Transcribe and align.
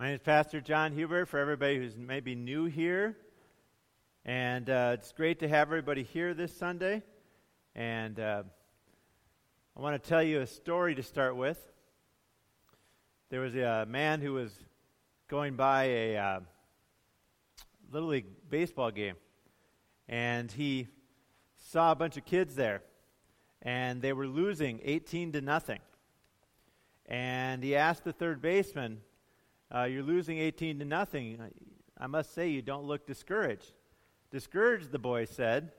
My 0.00 0.06
name 0.06 0.14
is 0.14 0.20
Pastor 0.20 0.60
John 0.60 0.92
Huber. 0.92 1.26
for 1.26 1.40
everybody 1.40 1.76
who's 1.76 1.96
maybe 1.96 2.36
new 2.36 2.66
here. 2.66 3.16
And 4.24 4.70
uh, 4.70 4.92
it's 4.94 5.10
great 5.10 5.40
to 5.40 5.48
have 5.48 5.66
everybody 5.66 6.04
here 6.04 6.34
this 6.34 6.56
Sunday. 6.56 7.02
And 7.74 8.20
uh, 8.20 8.44
I 9.76 9.80
want 9.80 10.00
to 10.00 10.08
tell 10.08 10.22
you 10.22 10.40
a 10.40 10.46
story 10.46 10.94
to 10.94 11.02
start 11.02 11.34
with. 11.34 11.58
There 13.30 13.40
was 13.40 13.56
a 13.56 13.86
man 13.88 14.20
who 14.20 14.34
was 14.34 14.52
going 15.26 15.56
by 15.56 15.86
a 15.86 16.16
uh, 16.16 16.40
Little 17.90 18.10
League 18.10 18.48
baseball 18.48 18.92
game, 18.92 19.16
and 20.08 20.52
he 20.52 20.86
saw 21.56 21.90
a 21.90 21.96
bunch 21.96 22.16
of 22.16 22.24
kids 22.24 22.54
there, 22.54 22.82
and 23.62 24.00
they 24.00 24.12
were 24.12 24.28
losing 24.28 24.78
18 24.84 25.32
to 25.32 25.40
nothing. 25.40 25.80
And 27.06 27.64
he 27.64 27.74
asked 27.74 28.04
the 28.04 28.12
third 28.12 28.40
baseman, 28.40 29.00
uh, 29.74 29.84
you're 29.84 30.02
losing 30.02 30.38
18 30.38 30.78
to 30.78 30.84
nothing. 30.84 31.38
I 31.98 32.06
must 32.06 32.34
say, 32.34 32.48
you 32.48 32.62
don't 32.62 32.84
look 32.84 33.06
discouraged. 33.06 33.72
Discouraged, 34.30 34.92
the 34.92 34.98
boy 34.98 35.24
said. 35.24 35.72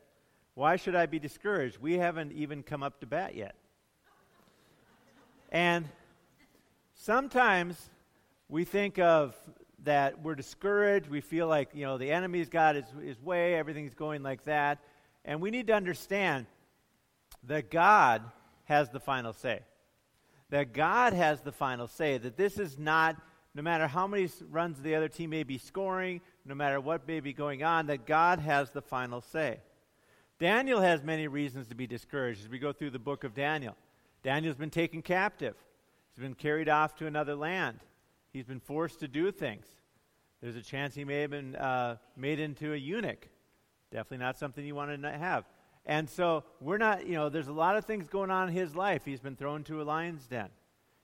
Why 0.54 0.76
should 0.76 0.96
I 0.96 1.06
be 1.06 1.20
discouraged? 1.20 1.78
We 1.80 1.98
haven't 1.98 2.34
even 2.34 2.64
come 2.64 2.84
up 2.84 3.00
to 3.00 3.06
bat 3.06 3.36
yet. 3.36 3.56
and 5.52 5.88
sometimes 6.94 7.90
we 8.50 8.66
think 8.66 9.00
of 9.00 9.36
that 9.84 10.22
we're 10.22 10.36
discouraged. 10.36 11.08
We 11.10 11.22
feel 11.22 11.48
like, 11.48 11.70
you 11.74 11.86
know, 11.86 11.98
the 11.98 12.12
enemy's 12.12 12.50
got 12.50 12.76
his, 12.76 12.86
his 13.02 13.22
way, 13.22 13.56
everything's 13.56 13.94
going 13.94 14.22
like 14.22 14.44
that. 14.46 14.80
And 15.26 15.42
we 15.42 15.52
need 15.52 15.68
to 15.68 15.74
understand 15.74 16.46
that 17.44 17.72
God 17.72 18.24
has 18.66 18.90
the 18.90 19.00
final 19.00 19.34
say. 19.34 19.62
That 20.50 20.74
God 20.74 21.14
has 21.14 21.42
the 21.42 21.52
final 21.52 21.88
say. 21.88 22.18
That 22.18 22.38
this 22.38 22.58
is 22.58 22.78
not 22.78 23.16
no 23.60 23.64
matter 23.64 23.88
how 23.88 24.08
many 24.08 24.30
runs 24.50 24.82
the 24.82 24.96
other 24.96 25.10
team 25.10 25.32
may 25.32 25.44
be 25.44 25.58
scoring, 25.58 26.22
no 26.46 26.56
matter 26.56 26.80
what 26.80 27.06
may 27.06 27.20
be 27.20 27.34
going 27.34 27.62
on, 27.62 27.88
that 27.88 28.06
God 28.06 28.40
has 28.40 28.72
the 28.72 28.82
final 28.82 29.20
say. 29.20 29.60
Daniel 30.40 30.80
has 30.80 31.04
many 31.04 31.28
reasons 31.28 31.68
to 31.68 31.76
be 31.76 31.86
discouraged 31.86 32.40
as 32.40 32.48
we 32.48 32.58
go 32.58 32.72
through 32.72 32.92
the 32.92 33.00
book 33.00 33.26
of 33.26 33.34
Daniel. 33.34 33.76
Daniel's 34.24 34.56
been 34.56 34.70
taken 34.70 35.02
captive, 35.02 35.56
he's 36.14 36.24
been 36.24 36.36
carried 36.36 36.70
off 36.70 36.96
to 36.96 37.06
another 37.06 37.36
land, 37.36 37.82
he's 38.32 38.46
been 38.46 38.62
forced 38.62 39.02
to 39.02 39.10
do 39.10 39.30
things. 39.30 39.66
There's 40.42 40.56
a 40.56 40.62
chance 40.62 40.96
he 40.96 41.04
may 41.04 41.20
have 41.20 41.32
been 41.32 41.58
uh, 41.58 41.98
made 42.16 42.40
into 42.40 42.72
a 42.72 42.78
eunuch. 42.78 43.28
Definitely 43.92 44.24
not 44.24 44.38
something 44.38 44.66
you 44.66 44.74
want 44.74 45.02
to 45.02 45.12
have. 45.12 45.44
And 45.86 46.10
so 46.10 46.46
we're 46.62 46.78
not, 46.78 47.06
you 47.06 47.16
know, 47.16 47.28
there's 47.28 47.50
a 47.50 47.52
lot 47.52 47.76
of 47.76 47.84
things 47.84 48.08
going 48.08 48.32
on 48.32 48.48
in 48.48 48.54
his 48.56 48.74
life. 48.74 49.02
He's 49.04 49.20
been 49.20 49.36
thrown 49.36 49.66
to 49.66 49.82
a 49.82 49.84
lion's 49.84 50.26
den. 50.28 50.48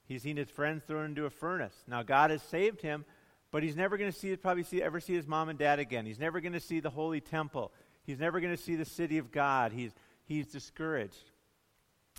He's 0.07 0.21
seen 0.21 0.37
his 0.37 0.49
friends 0.49 0.83
thrown 0.83 1.05
into 1.05 1.25
a 1.25 1.29
furnace. 1.29 1.75
Now, 1.87 2.03
God 2.03 2.31
has 2.31 2.41
saved 2.43 2.81
him, 2.81 3.05
but 3.51 3.63
he's 3.63 3.75
never 3.75 3.97
going 3.97 4.11
to 4.11 4.17
see, 4.17 4.35
probably 4.35 4.63
see, 4.63 4.81
ever 4.81 4.99
see 4.99 5.13
his 5.13 5.27
mom 5.27 5.49
and 5.49 5.57
dad 5.57 5.79
again. 5.79 6.05
He's 6.05 6.19
never 6.19 6.41
going 6.41 6.53
to 6.53 6.59
see 6.59 6.79
the 6.79 6.89
holy 6.89 7.21
temple. 7.21 7.71
He's 8.03 8.19
never 8.19 8.39
going 8.39 8.55
to 8.55 8.61
see 8.61 8.75
the 8.75 8.85
city 8.85 9.17
of 9.17 9.31
God. 9.31 9.71
He's, 9.71 9.91
he's 10.25 10.47
discouraged. 10.47 11.31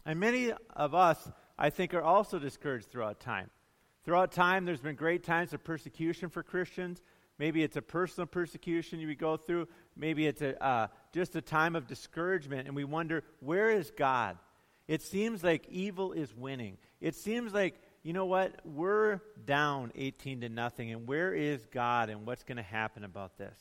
And 0.04 0.18
many 0.18 0.52
of 0.74 0.94
us, 0.94 1.30
I 1.58 1.70
think, 1.70 1.94
are 1.94 2.02
also 2.02 2.38
discouraged 2.38 2.90
throughout 2.90 3.20
time. 3.20 3.50
Throughout 4.04 4.32
time, 4.32 4.64
there's 4.64 4.80
been 4.80 4.96
great 4.96 5.24
times 5.24 5.52
of 5.52 5.64
persecution 5.64 6.28
for 6.28 6.42
Christians. 6.42 7.02
Maybe 7.38 7.62
it's 7.62 7.76
a 7.76 7.82
personal 7.82 8.26
persecution 8.26 9.00
you 9.00 9.14
go 9.14 9.36
through. 9.36 9.68
Maybe 9.96 10.26
it's 10.26 10.42
a, 10.42 10.62
uh, 10.64 10.86
just 11.12 11.36
a 11.36 11.42
time 11.42 11.76
of 11.76 11.86
discouragement, 11.86 12.66
and 12.66 12.74
we 12.74 12.84
wonder, 12.84 13.24
where 13.40 13.70
is 13.70 13.90
God? 13.90 14.38
It 14.88 15.02
seems 15.02 15.42
like 15.42 15.66
evil 15.68 16.12
is 16.12 16.34
winning. 16.34 16.78
It 17.00 17.14
seems 17.14 17.52
like, 17.52 17.80
you 18.02 18.12
know 18.12 18.26
what? 18.26 18.54
We're 18.64 19.20
down 19.44 19.92
18 19.96 20.42
to 20.42 20.48
nothing, 20.48 20.92
and 20.92 21.06
where 21.06 21.34
is 21.34 21.66
God 21.72 22.08
and 22.08 22.24
what's 22.26 22.44
going 22.44 22.56
to 22.56 22.62
happen 22.62 23.04
about 23.04 23.36
this? 23.36 23.58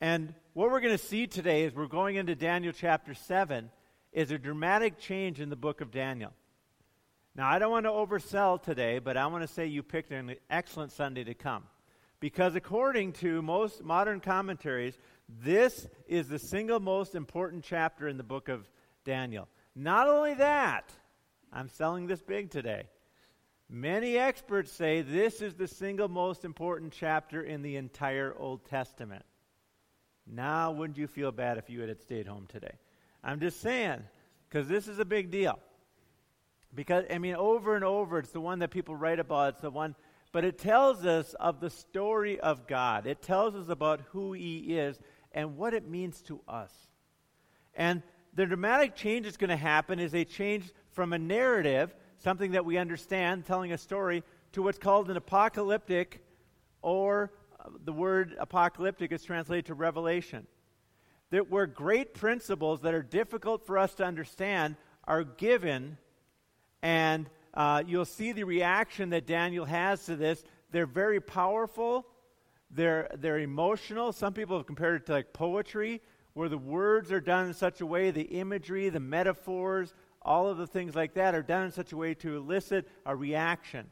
And 0.00 0.32
what 0.54 0.70
we're 0.70 0.80
going 0.80 0.96
to 0.96 1.04
see 1.04 1.26
today 1.26 1.64
as 1.64 1.74
we're 1.74 1.86
going 1.86 2.16
into 2.16 2.34
Daniel 2.34 2.72
chapter 2.72 3.12
7 3.12 3.70
is 4.12 4.30
a 4.30 4.38
dramatic 4.38 4.98
change 4.98 5.40
in 5.40 5.50
the 5.50 5.56
book 5.56 5.82
of 5.82 5.90
Daniel. 5.90 6.32
Now, 7.36 7.48
I 7.48 7.58
don't 7.58 7.70
want 7.70 7.84
to 7.84 7.90
oversell 7.90 8.62
today, 8.62 8.98
but 8.98 9.16
I 9.16 9.26
want 9.26 9.46
to 9.46 9.52
say 9.52 9.66
you 9.66 9.82
picked 9.82 10.10
an 10.10 10.34
excellent 10.48 10.92
Sunday 10.92 11.24
to 11.24 11.34
come. 11.34 11.64
Because 12.18 12.54
according 12.54 13.12
to 13.14 13.40
most 13.40 13.84
modern 13.84 14.20
commentaries, 14.20 14.98
this 15.28 15.86
is 16.08 16.28
the 16.28 16.38
single 16.38 16.80
most 16.80 17.14
important 17.14 17.64
chapter 17.64 18.08
in 18.08 18.16
the 18.16 18.22
book 18.22 18.48
of 18.48 18.68
Daniel. 19.10 19.48
Not 19.74 20.06
only 20.06 20.34
that, 20.34 20.92
I'm 21.52 21.68
selling 21.68 22.06
this 22.06 22.22
big 22.22 22.48
today. 22.48 22.84
Many 23.68 24.16
experts 24.16 24.70
say 24.70 25.02
this 25.02 25.42
is 25.42 25.54
the 25.54 25.66
single 25.66 26.08
most 26.08 26.44
important 26.44 26.92
chapter 26.92 27.42
in 27.42 27.62
the 27.62 27.74
entire 27.74 28.32
Old 28.38 28.64
Testament. 28.66 29.24
Now, 30.28 30.70
wouldn't 30.70 30.96
you 30.96 31.08
feel 31.08 31.32
bad 31.32 31.58
if 31.58 31.68
you 31.68 31.80
had 31.80 32.00
stayed 32.00 32.28
home 32.28 32.46
today? 32.48 32.74
I'm 33.24 33.40
just 33.40 33.60
saying, 33.60 34.00
because 34.48 34.68
this 34.68 34.86
is 34.86 35.00
a 35.00 35.04
big 35.04 35.32
deal. 35.32 35.58
Because, 36.72 37.04
I 37.10 37.18
mean, 37.18 37.34
over 37.34 37.74
and 37.74 37.84
over, 37.84 38.20
it's 38.20 38.30
the 38.30 38.40
one 38.40 38.60
that 38.60 38.70
people 38.70 38.94
write 38.94 39.18
about. 39.18 39.54
It's 39.54 39.62
the 39.62 39.72
one, 39.72 39.96
but 40.30 40.44
it 40.44 40.56
tells 40.56 41.04
us 41.04 41.34
of 41.34 41.58
the 41.58 41.70
story 41.70 42.38
of 42.38 42.68
God. 42.68 43.08
It 43.08 43.22
tells 43.22 43.56
us 43.56 43.70
about 43.70 44.02
who 44.12 44.34
He 44.34 44.78
is 44.78 45.00
and 45.32 45.56
what 45.56 45.74
it 45.74 45.88
means 45.88 46.22
to 46.22 46.40
us. 46.46 46.72
And 47.74 48.04
the 48.34 48.46
dramatic 48.46 48.94
change 48.94 49.24
that's 49.24 49.36
going 49.36 49.50
to 49.50 49.56
happen 49.56 49.98
is 49.98 50.14
a 50.14 50.24
change 50.24 50.72
from 50.92 51.12
a 51.12 51.18
narrative, 51.18 51.94
something 52.18 52.52
that 52.52 52.64
we 52.64 52.78
understand, 52.78 53.44
telling 53.44 53.72
a 53.72 53.78
story, 53.78 54.22
to 54.52 54.62
what's 54.62 54.78
called 54.78 55.10
an 55.10 55.16
apocalyptic, 55.16 56.24
or 56.82 57.32
uh, 57.58 57.70
the 57.84 57.92
word 57.92 58.36
apocalyptic 58.38 59.12
is 59.12 59.22
translated 59.22 59.66
to 59.66 59.74
revelation. 59.74 60.46
That 61.30 61.50
where 61.50 61.66
great 61.66 62.14
principles 62.14 62.82
that 62.82 62.94
are 62.94 63.02
difficult 63.02 63.66
for 63.66 63.78
us 63.78 63.94
to 63.94 64.04
understand 64.04 64.76
are 65.04 65.24
given, 65.24 65.98
and 66.82 67.28
uh, 67.54 67.82
you'll 67.86 68.04
see 68.04 68.32
the 68.32 68.44
reaction 68.44 69.10
that 69.10 69.26
Daniel 69.26 69.64
has 69.64 70.06
to 70.06 70.16
this. 70.16 70.42
They're 70.70 70.86
very 70.86 71.20
powerful. 71.20 72.06
They're, 72.70 73.10
they're 73.18 73.38
emotional. 73.38 74.12
Some 74.12 74.32
people 74.32 74.56
have 74.56 74.66
compared 74.66 75.02
it 75.02 75.06
to 75.06 75.12
like 75.12 75.32
poetry 75.32 76.00
where 76.34 76.48
the 76.48 76.58
words 76.58 77.10
are 77.12 77.20
done 77.20 77.46
in 77.48 77.54
such 77.54 77.80
a 77.80 77.86
way, 77.86 78.10
the 78.10 78.22
imagery, 78.22 78.88
the 78.88 79.00
metaphors, 79.00 79.94
all 80.22 80.48
of 80.48 80.58
the 80.58 80.66
things 80.66 80.94
like 80.94 81.14
that 81.14 81.34
are 81.34 81.42
done 81.42 81.66
in 81.66 81.72
such 81.72 81.92
a 81.92 81.96
way 81.96 82.14
to 82.14 82.36
elicit 82.36 82.88
a 83.06 83.16
reaction. 83.16 83.86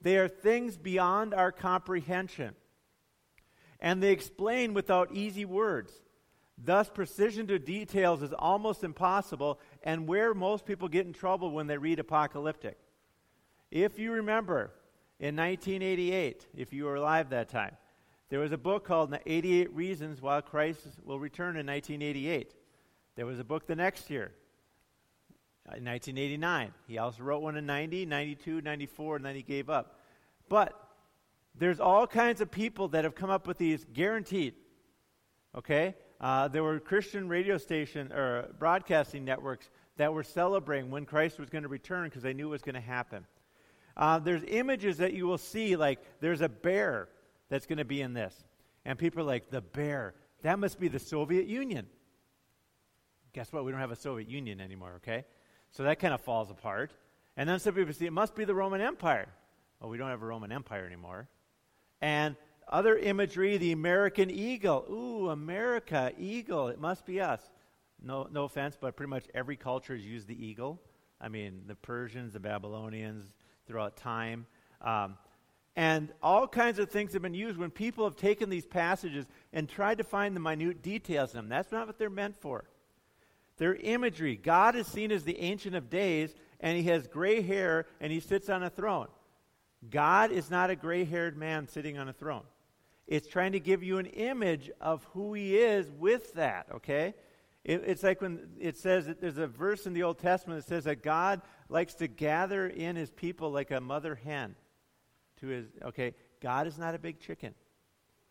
They 0.00 0.16
are 0.18 0.28
things 0.28 0.76
beyond 0.76 1.34
our 1.34 1.52
comprehension. 1.52 2.54
And 3.80 4.02
they 4.02 4.12
explain 4.12 4.74
without 4.74 5.12
easy 5.12 5.44
words. 5.44 5.92
Thus, 6.58 6.88
precision 6.88 7.46
to 7.48 7.58
details 7.58 8.22
is 8.22 8.32
almost 8.32 8.82
impossible, 8.82 9.60
and 9.82 10.08
where 10.08 10.32
most 10.32 10.64
people 10.64 10.88
get 10.88 11.06
in 11.06 11.12
trouble 11.12 11.50
when 11.50 11.66
they 11.66 11.76
read 11.76 11.98
apocalyptic. 11.98 12.78
If 13.70 13.98
you 13.98 14.12
remember, 14.12 14.72
in 15.18 15.36
1988, 15.36 16.46
if 16.56 16.72
you 16.72 16.84
were 16.84 16.94
alive 16.94 17.30
that 17.30 17.50
time, 17.50 17.76
there 18.28 18.40
was 18.40 18.52
a 18.52 18.58
book 18.58 18.84
called 18.84 19.16
88 19.24 19.72
Reasons 19.72 20.20
Why 20.20 20.40
Christ 20.40 20.80
Will 21.04 21.20
Return 21.20 21.56
in 21.56 21.66
1988. 21.66 22.54
There 23.14 23.26
was 23.26 23.38
a 23.38 23.44
book 23.44 23.66
the 23.66 23.76
next 23.76 24.10
year, 24.10 24.32
in 25.66 25.84
1989. 25.84 26.72
He 26.88 26.98
also 26.98 27.22
wrote 27.22 27.42
one 27.42 27.56
in 27.56 27.66
90, 27.66 28.04
92, 28.06 28.60
94, 28.62 29.16
and 29.16 29.24
then 29.24 29.36
he 29.36 29.42
gave 29.42 29.70
up. 29.70 30.00
But 30.48 30.74
there's 31.54 31.78
all 31.78 32.06
kinds 32.06 32.40
of 32.40 32.50
people 32.50 32.88
that 32.88 33.04
have 33.04 33.14
come 33.14 33.30
up 33.30 33.46
with 33.46 33.58
these 33.58 33.86
guaranteed. 33.92 34.54
Okay? 35.56 35.94
Uh, 36.20 36.48
there 36.48 36.64
were 36.64 36.80
Christian 36.80 37.28
radio 37.28 37.58
station 37.58 38.12
or 38.12 38.48
broadcasting 38.58 39.24
networks 39.24 39.70
that 39.96 40.12
were 40.12 40.24
celebrating 40.24 40.90
when 40.90 41.06
Christ 41.06 41.38
was 41.38 41.48
going 41.48 41.62
to 41.62 41.68
return 41.68 42.08
because 42.08 42.22
they 42.22 42.34
knew 42.34 42.48
it 42.48 42.50
was 42.50 42.62
going 42.62 42.74
to 42.74 42.80
happen. 42.80 43.24
Uh, 43.96 44.18
there's 44.18 44.42
images 44.48 44.98
that 44.98 45.14
you 45.14 45.26
will 45.26 45.38
see, 45.38 45.76
like 45.76 46.00
there's 46.20 46.42
a 46.42 46.48
bear 46.48 47.08
that's 47.48 47.66
going 47.66 47.78
to 47.78 47.84
be 47.84 48.00
in 48.00 48.14
this. 48.14 48.34
And 48.84 48.98
people 48.98 49.20
are 49.20 49.24
like, 49.24 49.50
the 49.50 49.60
bear, 49.60 50.14
that 50.42 50.58
must 50.58 50.78
be 50.78 50.88
the 50.88 50.98
Soviet 50.98 51.46
Union. 51.46 51.86
Guess 53.32 53.52
what? 53.52 53.64
We 53.64 53.72
don't 53.72 53.80
have 53.80 53.90
a 53.90 53.96
Soviet 53.96 54.28
Union 54.28 54.60
anymore, 54.60 54.94
okay? 54.96 55.24
So 55.70 55.82
that 55.82 55.98
kind 55.98 56.14
of 56.14 56.20
falls 56.20 56.50
apart. 56.50 56.92
And 57.36 57.48
then 57.48 57.58
some 57.58 57.74
people 57.74 57.92
say, 57.92 58.06
it 58.06 58.12
must 58.12 58.34
be 58.34 58.44
the 58.44 58.54
Roman 58.54 58.80
Empire. 58.80 59.28
Well, 59.80 59.90
we 59.90 59.98
don't 59.98 60.08
have 60.08 60.22
a 60.22 60.26
Roman 60.26 60.52
Empire 60.52 60.86
anymore. 60.86 61.28
And 62.00 62.36
other 62.68 62.96
imagery, 62.96 63.58
the 63.58 63.72
American 63.72 64.30
eagle. 64.30 64.86
Ooh, 64.90 65.30
America, 65.30 66.12
eagle. 66.18 66.68
It 66.68 66.80
must 66.80 67.04
be 67.04 67.20
us. 67.20 67.40
No, 68.02 68.26
no 68.30 68.44
offense, 68.44 68.76
but 68.80 68.96
pretty 68.96 69.10
much 69.10 69.24
every 69.34 69.56
culture 69.56 69.94
has 69.94 70.04
used 70.04 70.26
the 70.28 70.46
eagle. 70.46 70.80
I 71.20 71.28
mean, 71.28 71.62
the 71.66 71.74
Persians, 71.74 72.32
the 72.32 72.40
Babylonians, 72.40 73.24
throughout 73.66 73.96
time. 73.96 74.46
Um, 74.80 75.16
and 75.76 76.10
all 76.22 76.48
kinds 76.48 76.78
of 76.78 76.90
things 76.90 77.12
have 77.12 77.20
been 77.20 77.34
used 77.34 77.58
when 77.58 77.70
people 77.70 78.04
have 78.04 78.16
taken 78.16 78.48
these 78.48 78.64
passages 78.64 79.26
and 79.52 79.68
tried 79.68 79.98
to 79.98 80.04
find 80.04 80.34
the 80.34 80.40
minute 80.40 80.82
details 80.82 81.32
in 81.32 81.36
them. 81.36 81.48
That's 81.50 81.70
not 81.70 81.86
what 81.86 81.98
they're 81.98 82.08
meant 82.08 82.40
for. 82.40 82.64
They're 83.58 83.74
imagery. 83.74 84.36
God 84.36 84.74
is 84.74 84.86
seen 84.86 85.12
as 85.12 85.24
the 85.24 85.38
Ancient 85.38 85.76
of 85.76 85.90
Days, 85.90 86.34
and 86.60 86.78
he 86.78 86.84
has 86.84 87.06
gray 87.06 87.42
hair, 87.42 87.86
and 88.00 88.10
he 88.10 88.20
sits 88.20 88.48
on 88.48 88.62
a 88.62 88.70
throne. 88.70 89.08
God 89.90 90.32
is 90.32 90.50
not 90.50 90.70
a 90.70 90.76
gray 90.76 91.04
haired 91.04 91.36
man 91.36 91.68
sitting 91.68 91.98
on 91.98 92.08
a 92.08 92.12
throne. 92.12 92.44
It's 93.06 93.28
trying 93.28 93.52
to 93.52 93.60
give 93.60 93.82
you 93.82 93.98
an 93.98 94.06
image 94.06 94.70
of 94.80 95.04
who 95.12 95.34
he 95.34 95.58
is 95.58 95.90
with 95.90 96.32
that, 96.34 96.66
okay? 96.74 97.14
It, 97.64 97.82
it's 97.86 98.02
like 98.02 98.22
when 98.22 98.48
it 98.58 98.78
says 98.78 99.06
that 99.06 99.20
there's 99.20 99.38
a 99.38 99.46
verse 99.46 99.86
in 99.86 99.92
the 99.92 100.02
Old 100.02 100.18
Testament 100.18 100.60
that 100.60 100.68
says 100.68 100.84
that 100.84 101.02
God 101.02 101.42
likes 101.68 101.94
to 101.94 102.08
gather 102.08 102.66
in 102.66 102.96
his 102.96 103.10
people 103.10 103.50
like 103.52 103.70
a 103.70 103.80
mother 103.80 104.14
hen 104.14 104.56
to 105.40 105.46
his, 105.46 105.66
okay? 105.84 106.14
God 106.40 106.66
is 106.66 106.78
not 106.78 106.94
a 106.94 106.98
big 106.98 107.20
chicken, 107.20 107.54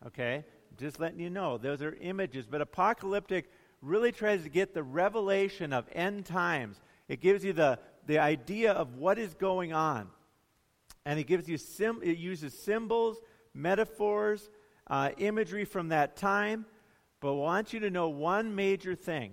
okay? 0.06 0.44
Just 0.78 1.00
letting 1.00 1.20
you 1.20 1.30
know, 1.30 1.58
those 1.58 1.82
are 1.82 1.94
images. 2.00 2.46
But 2.46 2.60
apocalyptic 2.60 3.50
really 3.82 4.12
tries 4.12 4.42
to 4.42 4.48
get 4.48 4.74
the 4.74 4.82
revelation 4.82 5.72
of 5.72 5.86
end 5.92 6.26
times. 6.26 6.80
It 7.08 7.20
gives 7.20 7.44
you 7.44 7.52
the, 7.52 7.78
the 8.06 8.18
idea 8.18 8.72
of 8.72 8.96
what 8.96 9.18
is 9.18 9.34
going 9.34 9.72
on. 9.72 10.08
And 11.04 11.18
it 11.20 11.24
gives 11.24 11.48
you 11.48 11.56
sim- 11.56 12.00
it 12.02 12.18
uses 12.18 12.52
symbols, 12.52 13.18
metaphors, 13.54 14.50
uh, 14.88 15.10
imagery 15.18 15.64
from 15.64 15.88
that 15.88 16.16
time. 16.16 16.66
But 17.20 17.30
I 17.30 17.36
want 17.36 17.72
you 17.72 17.80
to 17.80 17.90
know 17.90 18.08
one 18.08 18.54
major 18.54 18.94
thing 18.94 19.32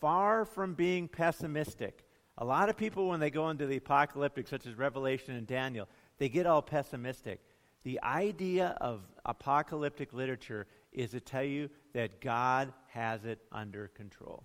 far 0.00 0.44
from 0.44 0.74
being 0.74 1.08
pessimistic. 1.08 2.04
A 2.36 2.44
lot 2.44 2.68
of 2.68 2.76
people, 2.76 3.08
when 3.08 3.20
they 3.20 3.30
go 3.30 3.50
into 3.50 3.66
the 3.66 3.76
apocalyptic, 3.76 4.46
such 4.46 4.66
as 4.66 4.74
Revelation 4.76 5.34
and 5.34 5.46
Daniel, 5.46 5.88
they 6.18 6.28
get 6.28 6.46
all 6.46 6.62
pessimistic. 6.62 7.40
The 7.84 8.00
idea 8.02 8.76
of 8.80 9.02
apocalyptic 9.24 10.12
literature 10.12 10.66
is 10.92 11.12
to 11.12 11.20
tell 11.20 11.44
you 11.44 11.70
that 11.94 12.20
God 12.20 12.72
has 12.88 13.24
it 13.24 13.38
under 13.52 13.88
control, 13.88 14.44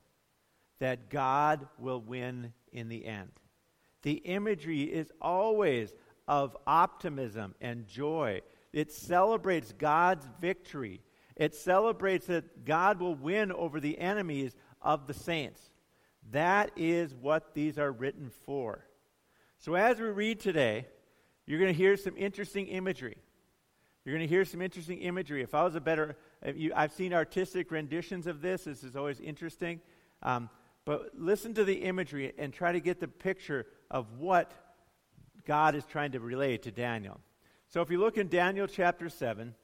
that 0.80 1.10
God 1.10 1.68
will 1.78 2.02
win 2.02 2.54
in 2.72 2.90
the 2.90 3.06
end. 3.06 3.32
The 4.04 4.14
imagery 4.14 4.84
is 4.84 5.12
always 5.22 5.94
of 6.28 6.56
optimism 6.68 7.56
and 7.62 7.88
joy. 7.88 8.42
It 8.72 8.92
celebrates 8.92 9.74
God's 9.78 10.28
victory. 10.40 11.02
It 11.36 11.56
celebrates 11.56 12.28
that 12.28 12.66
God 12.66 13.00
will 13.00 13.16
win 13.16 13.52
over 13.52 13.80
the 13.80 13.98
enemies 13.98 14.56
of 14.82 15.08
the 15.08 15.14
saints. 15.14 15.62
That 16.32 16.72
is 16.76 17.14
what 17.16 17.54
these 17.54 17.78
are 17.78 17.92
written 17.92 18.32
for. 18.46 18.86
So, 19.58 19.76
as 19.76 20.00
we 20.00 20.08
read 20.08 20.40
today, 20.40 20.88
you're 21.46 21.60
going 21.60 21.72
to 21.72 21.78
hear 21.78 21.98
some 21.98 22.16
interesting 22.18 22.68
imagery. 22.68 23.18
You're 24.06 24.16
going 24.16 24.28
to 24.28 24.34
hear 24.34 24.46
some 24.46 24.62
interesting 24.62 25.00
imagery. 25.00 25.42
If 25.42 25.56
I 25.56 25.64
was 25.64 25.76
a 25.76 25.82
better, 25.82 26.18
you, 26.56 26.74
I've 26.76 26.92
seen 26.92 27.14
artistic 27.14 27.72
renditions 27.72 28.28
of 28.28 28.42
this. 28.42 28.66
This 28.66 28.84
is 28.84 28.96
always 28.96 29.20
interesting. 29.20 29.80
Um, 30.22 30.50
but 30.86 31.12
listen 31.18 31.54
to 31.54 31.64
the 31.64 31.76
imagery 31.76 32.34
and 32.38 32.54
try 32.54 32.74
to 32.74 32.80
get 32.80 33.00
the 33.00 33.08
picture 33.08 33.66
of 33.90 34.06
what 34.18 34.52
God 35.46 35.76
is 35.76 35.86
trying 35.86 36.12
to 36.14 36.20
relay 36.20 36.58
to 36.58 36.72
Daniel. 36.72 37.20
So 37.70 37.82
if 37.82 37.90
you 37.90 38.00
look 38.00 38.18
in 38.18 38.28
Daniel 38.28 38.68
chapter 38.68 39.10
7, 39.10 39.56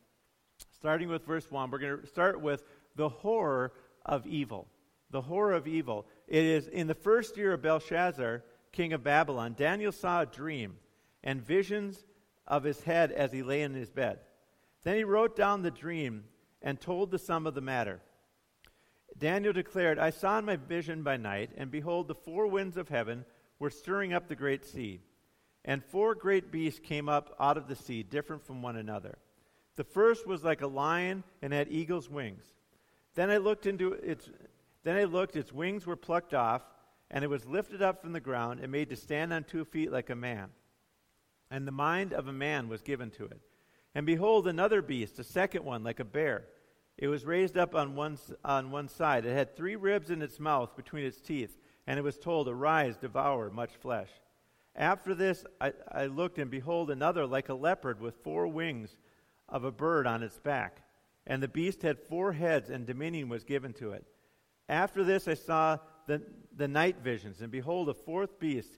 starting 0.74 1.10
with 1.10 1.26
verse 1.26 1.50
1, 1.52 1.70
we're 1.70 1.80
going 1.80 2.02
to 2.02 2.08
start 2.08 2.42
with 2.42 2.64
the 2.96 3.10
horror 3.10 3.74
of 4.06 4.26
evil. 4.26 4.68
The 5.12 5.22
horror 5.22 5.54
of 5.54 5.68
evil. 5.68 6.06
It 6.28 6.44
is 6.44 6.68
in 6.68 6.88
the 6.88 6.96
first 6.96 7.36
year 7.38 7.54
of 7.54 7.62
Belshazzar, 7.62 8.44
king 8.72 8.94
of 8.94 9.04
Babylon, 9.04 9.56
Daniel 9.58 9.92
saw 9.92 10.22
a 10.22 10.26
dream 10.26 10.76
and 11.24 11.42
visions 11.42 12.06
of 12.48 12.63
his 12.63 12.81
head 12.81 13.12
as 13.12 13.31
he 13.31 13.44
lay 13.44 13.62
in 13.62 13.74
his 13.74 13.89
bed. 13.89 14.19
Then 14.83 14.95
he 14.95 15.04
wrote 15.04 15.36
down 15.36 15.62
the 15.62 15.71
dream 15.71 16.25
and 16.62 16.80
told 16.80 17.12
the 17.12 17.19
sum 17.19 17.45
of 17.45 17.54
the 17.54 17.62
matter. 17.62 18.01
Daniel 19.18 19.54
declared, 19.54 20.00
I 20.00 20.12
saw 20.12 20.39
in 20.39 20.45
my 20.45 20.56
vision 20.56 21.04
by 21.04 21.18
night, 21.18 21.51
and 21.57 21.71
behold, 21.71 22.07
the 22.07 22.16
four 22.16 22.48
winds 22.48 22.77
of 22.77 22.89
heaven 22.89 23.25
were 23.60 23.69
stirring 23.69 24.13
up 24.13 24.27
the 24.27 24.36
great 24.36 24.66
sea. 24.66 25.01
And 25.66 25.83
four 25.83 26.16
great 26.16 26.51
beasts 26.51 26.80
came 26.80 27.10
up 27.10 27.36
out 27.39 27.57
of 27.57 27.68
the 27.68 27.75
sea, 27.75 28.04
different 28.04 28.45
from 28.45 28.62
one 28.62 28.77
another. 28.77 29.18
The 29.75 29.83
first 29.83 30.25
was 30.25 30.44
like 30.44 30.62
a 30.62 30.68
lion 30.68 31.24
and 31.42 31.51
had 31.51 31.69
eagle's 31.69 32.10
wings. 32.10 32.45
Then 33.16 33.30
I 33.30 33.38
looked 33.38 33.66
into 33.66 33.94
its 33.94 34.30
then 34.83 34.95
I 34.95 35.04
looked, 35.04 35.36
its 35.36 35.51
wings 35.51 35.86
were 35.86 35.95
plucked 35.95 36.33
off, 36.33 36.62
and 37.12 37.24
it 37.24 37.30
was 37.30 37.45
lifted 37.45 37.81
up 37.81 38.01
from 38.01 38.13
the 38.13 38.19
ground 38.19 38.60
and 38.62 38.71
made 38.71 38.89
to 38.89 38.95
stand 38.95 39.33
on 39.33 39.44
two 39.44 39.66
feet 39.66 39.92
like 39.92 40.10
a 40.10 40.16
man. 40.16 40.50
And 41.51 41.68
the 41.68 41.72
mind 41.72 42.13
of 42.13 42.28
a 42.28 42.34
man 42.34 42.69
was 42.69 42.81
given 42.81 43.10
to 43.12 43.25
it. 43.25 43.40
And 43.96 44.06
behold, 44.06 44.48
another 44.48 44.81
beast, 44.81 45.19
a 45.19 45.24
second 45.24 45.66
one, 45.66 45.84
like 45.84 46.00
a 46.00 46.06
bear. 46.06 46.46
It 46.98 47.07
was 47.07 47.25
raised 47.25 47.57
up 47.57 47.75
on 47.75 47.96
one, 47.96 48.18
on 48.44 48.72
one 48.72 48.88
side. 48.88 49.25
It 49.25 49.34
had 49.34 49.56
three 49.56 49.75
ribs 49.75 50.10
in 50.10 50.22
its 50.22 50.40
mouth 50.40 50.75
between 50.75 51.06
its 51.06 51.22
teeth, 51.22 51.57
and 51.88 51.98
it 51.98 52.04
was 52.04 52.18
told, 52.18 52.48
Arise, 52.48 52.98
devour 52.98 53.50
much 53.50 53.72
flesh. 53.78 54.10
After 54.75 55.16
this, 55.16 55.46
I, 55.60 55.74
I 55.92 56.06
looked, 56.06 56.38
and 56.38 56.51
behold, 56.51 56.92
another 56.92 57.25
like 57.25 57.50
a 57.50 57.54
leopard 57.54 58.00
with 58.00 58.24
four 58.24 58.48
wings 58.48 58.98
of 59.48 59.63
a 59.63 59.72
bird 59.72 60.06
on 60.07 60.24
its 60.24 60.38
back. 60.38 60.84
And 61.25 61.42
the 61.42 61.48
beast 61.48 61.81
had 61.81 62.00
four 62.00 62.34
heads, 62.34 62.69
and 62.69 62.86
dominion 62.86 63.30
was 63.30 63.44
given 63.44 63.74
to 63.74 63.92
it. 63.92 64.06
After 64.68 65.04
this, 65.04 65.28
I 65.28 65.34
saw 65.34 65.78
the, 66.06 66.22
the 66.56 66.68
night 66.68 66.98
visions, 67.04 67.42
and 67.42 67.52
behold, 67.52 67.90
a 67.90 67.94
fourth 67.94 68.40
beast, 68.40 68.78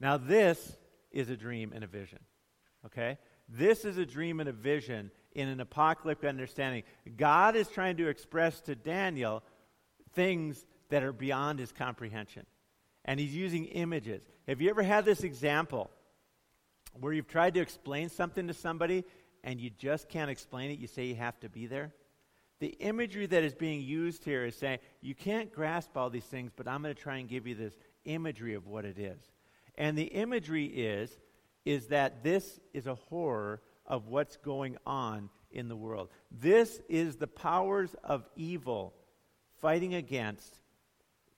Now, 0.00 0.16
this 0.16 0.76
is 1.10 1.30
a 1.30 1.36
dream 1.36 1.72
and 1.74 1.84
a 1.84 1.86
vision. 1.86 2.18
Okay? 2.86 3.18
This 3.48 3.84
is 3.84 3.98
a 3.98 4.06
dream 4.06 4.40
and 4.40 4.48
a 4.48 4.52
vision 4.52 5.10
in 5.32 5.48
an 5.48 5.60
apocalyptic 5.60 6.28
understanding. 6.28 6.82
God 7.16 7.56
is 7.56 7.68
trying 7.68 7.96
to 7.98 8.08
express 8.08 8.60
to 8.62 8.74
Daniel 8.74 9.42
things 10.14 10.64
that 10.90 11.02
are 11.02 11.12
beyond 11.12 11.58
his 11.58 11.72
comprehension. 11.72 12.46
And 13.04 13.20
he's 13.20 13.34
using 13.34 13.66
images. 13.66 14.22
Have 14.48 14.60
you 14.60 14.70
ever 14.70 14.82
had 14.82 15.04
this 15.04 15.24
example 15.24 15.90
where 16.98 17.12
you've 17.12 17.28
tried 17.28 17.54
to 17.54 17.60
explain 17.60 18.08
something 18.08 18.46
to 18.46 18.54
somebody 18.54 19.04
and 19.42 19.60
you 19.60 19.70
just 19.70 20.08
can't 20.08 20.30
explain 20.30 20.70
it? 20.70 20.78
You 20.78 20.86
say 20.86 21.06
you 21.06 21.16
have 21.16 21.38
to 21.40 21.48
be 21.48 21.66
there? 21.66 21.92
The 22.60 22.68
imagery 22.80 23.26
that 23.26 23.42
is 23.42 23.54
being 23.54 23.82
used 23.82 24.24
here 24.24 24.46
is 24.46 24.56
saying, 24.56 24.78
you 25.02 25.14
can't 25.14 25.52
grasp 25.52 25.96
all 25.96 26.08
these 26.08 26.24
things, 26.24 26.52
but 26.54 26.68
I'm 26.68 26.82
going 26.82 26.94
to 26.94 27.00
try 27.00 27.18
and 27.18 27.28
give 27.28 27.46
you 27.46 27.54
this 27.54 27.74
imagery 28.04 28.54
of 28.54 28.66
what 28.66 28.84
it 28.84 28.98
is. 28.98 29.20
And 29.76 29.96
the 29.96 30.04
imagery 30.04 30.66
is 30.66 31.16
is 31.64 31.88
that 31.88 32.22
this 32.22 32.60
is 32.72 32.86
a 32.86 32.94
horror 32.94 33.62
of 33.86 34.08
what's 34.08 34.36
going 34.36 34.76
on 34.86 35.30
in 35.50 35.68
the 35.68 35.76
world. 35.76 36.10
This 36.30 36.80
is 36.88 37.16
the 37.16 37.26
powers 37.26 37.94
of 38.04 38.28
evil 38.36 38.94
fighting 39.60 39.94
against 39.94 40.60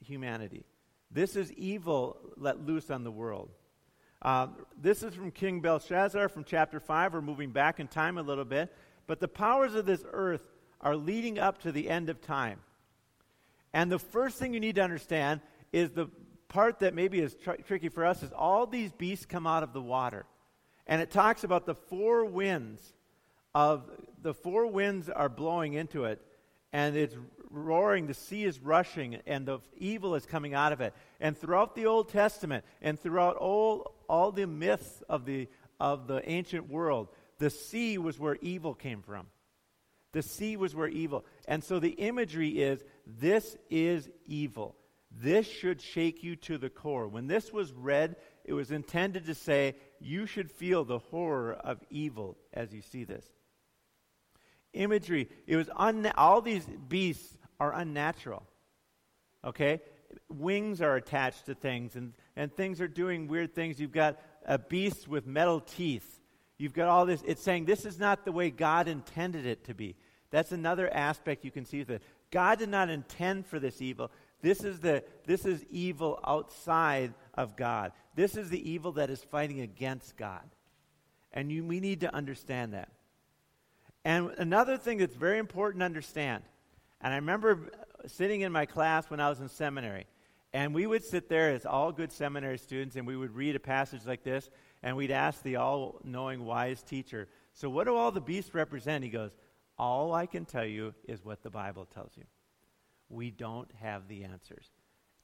humanity. 0.04 0.64
This 1.10 1.36
is 1.36 1.52
evil 1.52 2.18
let 2.36 2.64
loose 2.64 2.90
on 2.90 3.04
the 3.04 3.10
world. 3.10 3.50
Uh, 4.22 4.48
this 4.80 5.02
is 5.02 5.14
from 5.14 5.30
King 5.30 5.60
Belshazzar 5.60 6.28
from 6.28 6.44
chapter 6.44 6.80
5. 6.80 7.14
We're 7.14 7.20
moving 7.20 7.50
back 7.50 7.78
in 7.78 7.86
time 7.86 8.18
a 8.18 8.22
little 8.22 8.44
bit. 8.44 8.72
But 9.06 9.20
the 9.20 9.28
powers 9.28 9.74
of 9.74 9.86
this 9.86 10.04
earth 10.10 10.42
are 10.80 10.96
leading 10.96 11.38
up 11.38 11.58
to 11.62 11.72
the 11.72 11.88
end 11.88 12.10
of 12.10 12.20
time. 12.20 12.58
And 13.72 13.92
the 13.92 13.98
first 13.98 14.38
thing 14.38 14.54
you 14.54 14.60
need 14.60 14.76
to 14.76 14.82
understand 14.82 15.40
is 15.72 15.90
the 15.90 16.08
part 16.48 16.80
that 16.80 16.94
maybe 16.94 17.20
is 17.20 17.34
tr- 17.34 17.62
tricky 17.66 17.88
for 17.88 18.04
us 18.04 18.22
is 18.22 18.32
all 18.32 18.66
these 18.66 18.92
beasts 18.92 19.26
come 19.26 19.46
out 19.46 19.62
of 19.62 19.72
the 19.72 19.82
water. 19.82 20.26
And 20.86 21.02
it 21.02 21.10
talks 21.10 21.44
about 21.44 21.66
the 21.66 21.74
four 21.74 22.24
winds 22.24 22.94
of 23.54 23.90
the 24.22 24.34
four 24.34 24.66
winds 24.66 25.08
are 25.08 25.28
blowing 25.28 25.74
into 25.74 26.04
it 26.04 26.20
and 26.72 26.96
it's 26.96 27.16
roaring, 27.50 28.06
the 28.06 28.14
sea 28.14 28.44
is 28.44 28.60
rushing, 28.60 29.16
and 29.26 29.46
the 29.46 29.60
evil 29.78 30.14
is 30.14 30.26
coming 30.26 30.52
out 30.52 30.72
of 30.72 30.80
it. 30.80 30.92
And 31.20 31.36
throughout 31.36 31.74
the 31.74 31.86
Old 31.86 32.10
Testament 32.10 32.64
and 32.82 33.00
throughout 33.00 33.36
all, 33.36 33.94
all 34.08 34.32
the 34.32 34.46
myths 34.46 35.02
of 35.08 35.24
the, 35.24 35.48
of 35.80 36.06
the 36.06 36.28
ancient 36.28 36.68
world, 36.68 37.08
the 37.38 37.50
sea 37.50 37.98
was 37.98 38.18
where 38.18 38.36
evil 38.42 38.74
came 38.74 39.02
from. 39.02 39.26
The 40.12 40.22
sea 40.22 40.56
was 40.56 40.74
where 40.74 40.88
evil. 40.88 41.24
And 41.46 41.62
so 41.62 41.78
the 41.78 41.90
imagery 41.90 42.50
is 42.50 42.84
this 43.06 43.56
is 43.70 44.08
evil. 44.26 44.76
This 45.22 45.46
should 45.46 45.80
shake 45.80 46.22
you 46.22 46.36
to 46.36 46.58
the 46.58 46.70
core. 46.70 47.08
When 47.08 47.26
this 47.26 47.52
was 47.52 47.72
read, 47.72 48.16
it 48.44 48.52
was 48.52 48.70
intended 48.70 49.26
to 49.26 49.34
say, 49.34 49.76
you 49.98 50.26
should 50.26 50.50
feel 50.50 50.84
the 50.84 50.98
horror 50.98 51.54
of 51.54 51.78
evil 51.90 52.36
as 52.52 52.72
you 52.72 52.82
see 52.82 53.04
this. 53.04 53.24
Imagery, 54.72 55.28
it 55.46 55.56
was 55.56 55.70
un- 55.74 56.12
all 56.16 56.40
these 56.42 56.66
beasts 56.88 57.36
are 57.58 57.72
unnatural. 57.72 58.42
Okay? 59.44 59.80
Wings 60.28 60.82
are 60.82 60.96
attached 60.96 61.46
to 61.46 61.54
things, 61.54 61.96
and, 61.96 62.12
and 62.36 62.54
things 62.54 62.80
are 62.80 62.88
doing 62.88 63.26
weird 63.26 63.54
things. 63.54 63.80
You've 63.80 63.92
got 63.92 64.20
a 64.44 64.58
beast 64.58 65.08
with 65.08 65.26
metal 65.26 65.60
teeth. 65.60 66.20
You've 66.58 66.74
got 66.74 66.88
all 66.88 67.06
this. 67.06 67.22
It's 67.26 67.42
saying 67.42 67.64
this 67.64 67.84
is 67.84 67.98
not 67.98 68.24
the 68.24 68.32
way 68.32 68.50
God 68.50 68.88
intended 68.88 69.46
it 69.46 69.64
to 69.64 69.74
be. 69.74 69.96
That's 70.30 70.52
another 70.52 70.92
aspect 70.92 71.44
you 71.44 71.50
can 71.50 71.64
see 71.64 71.82
that 71.84 72.02
God 72.30 72.58
did 72.58 72.68
not 72.68 72.90
intend 72.90 73.46
for 73.46 73.58
this 73.58 73.80
evil. 73.80 74.10
This 74.46 74.62
is 74.62 74.78
the 74.78 75.02
this 75.24 75.44
is 75.44 75.64
evil 75.70 76.20
outside 76.24 77.14
of 77.34 77.56
God. 77.56 77.90
This 78.14 78.36
is 78.36 78.48
the 78.48 78.70
evil 78.70 78.92
that 78.92 79.10
is 79.10 79.20
fighting 79.24 79.60
against 79.60 80.16
God. 80.16 80.48
And 81.32 81.50
you, 81.50 81.64
we 81.64 81.80
need 81.80 82.02
to 82.02 82.14
understand 82.14 82.72
that. 82.72 82.90
And 84.04 84.30
another 84.38 84.76
thing 84.76 84.98
that's 84.98 85.16
very 85.16 85.38
important 85.38 85.80
to 85.80 85.84
understand, 85.86 86.44
and 87.00 87.12
I 87.12 87.16
remember 87.16 87.72
sitting 88.06 88.42
in 88.42 88.52
my 88.52 88.66
class 88.66 89.10
when 89.10 89.18
I 89.18 89.28
was 89.28 89.40
in 89.40 89.48
seminary, 89.48 90.06
and 90.52 90.72
we 90.72 90.86
would 90.86 91.02
sit 91.02 91.28
there 91.28 91.50
as 91.50 91.66
all 91.66 91.90
good 91.90 92.12
seminary 92.12 92.58
students, 92.58 92.94
and 92.94 93.04
we 93.04 93.16
would 93.16 93.34
read 93.34 93.56
a 93.56 93.60
passage 93.60 94.06
like 94.06 94.22
this, 94.22 94.48
and 94.80 94.96
we'd 94.96 95.10
ask 95.10 95.42
the 95.42 95.56
all 95.56 96.00
knowing, 96.04 96.44
wise 96.44 96.84
teacher, 96.84 97.26
So, 97.52 97.68
what 97.68 97.88
do 97.88 97.96
all 97.96 98.12
the 98.12 98.20
beasts 98.20 98.54
represent? 98.54 99.02
He 99.02 99.10
goes, 99.10 99.32
All 99.76 100.14
I 100.14 100.26
can 100.26 100.44
tell 100.44 100.64
you 100.64 100.94
is 101.08 101.24
what 101.24 101.42
the 101.42 101.50
Bible 101.50 101.84
tells 101.92 102.12
you. 102.16 102.22
We 103.08 103.30
don't 103.30 103.70
have 103.80 104.08
the 104.08 104.24
answers. 104.24 104.70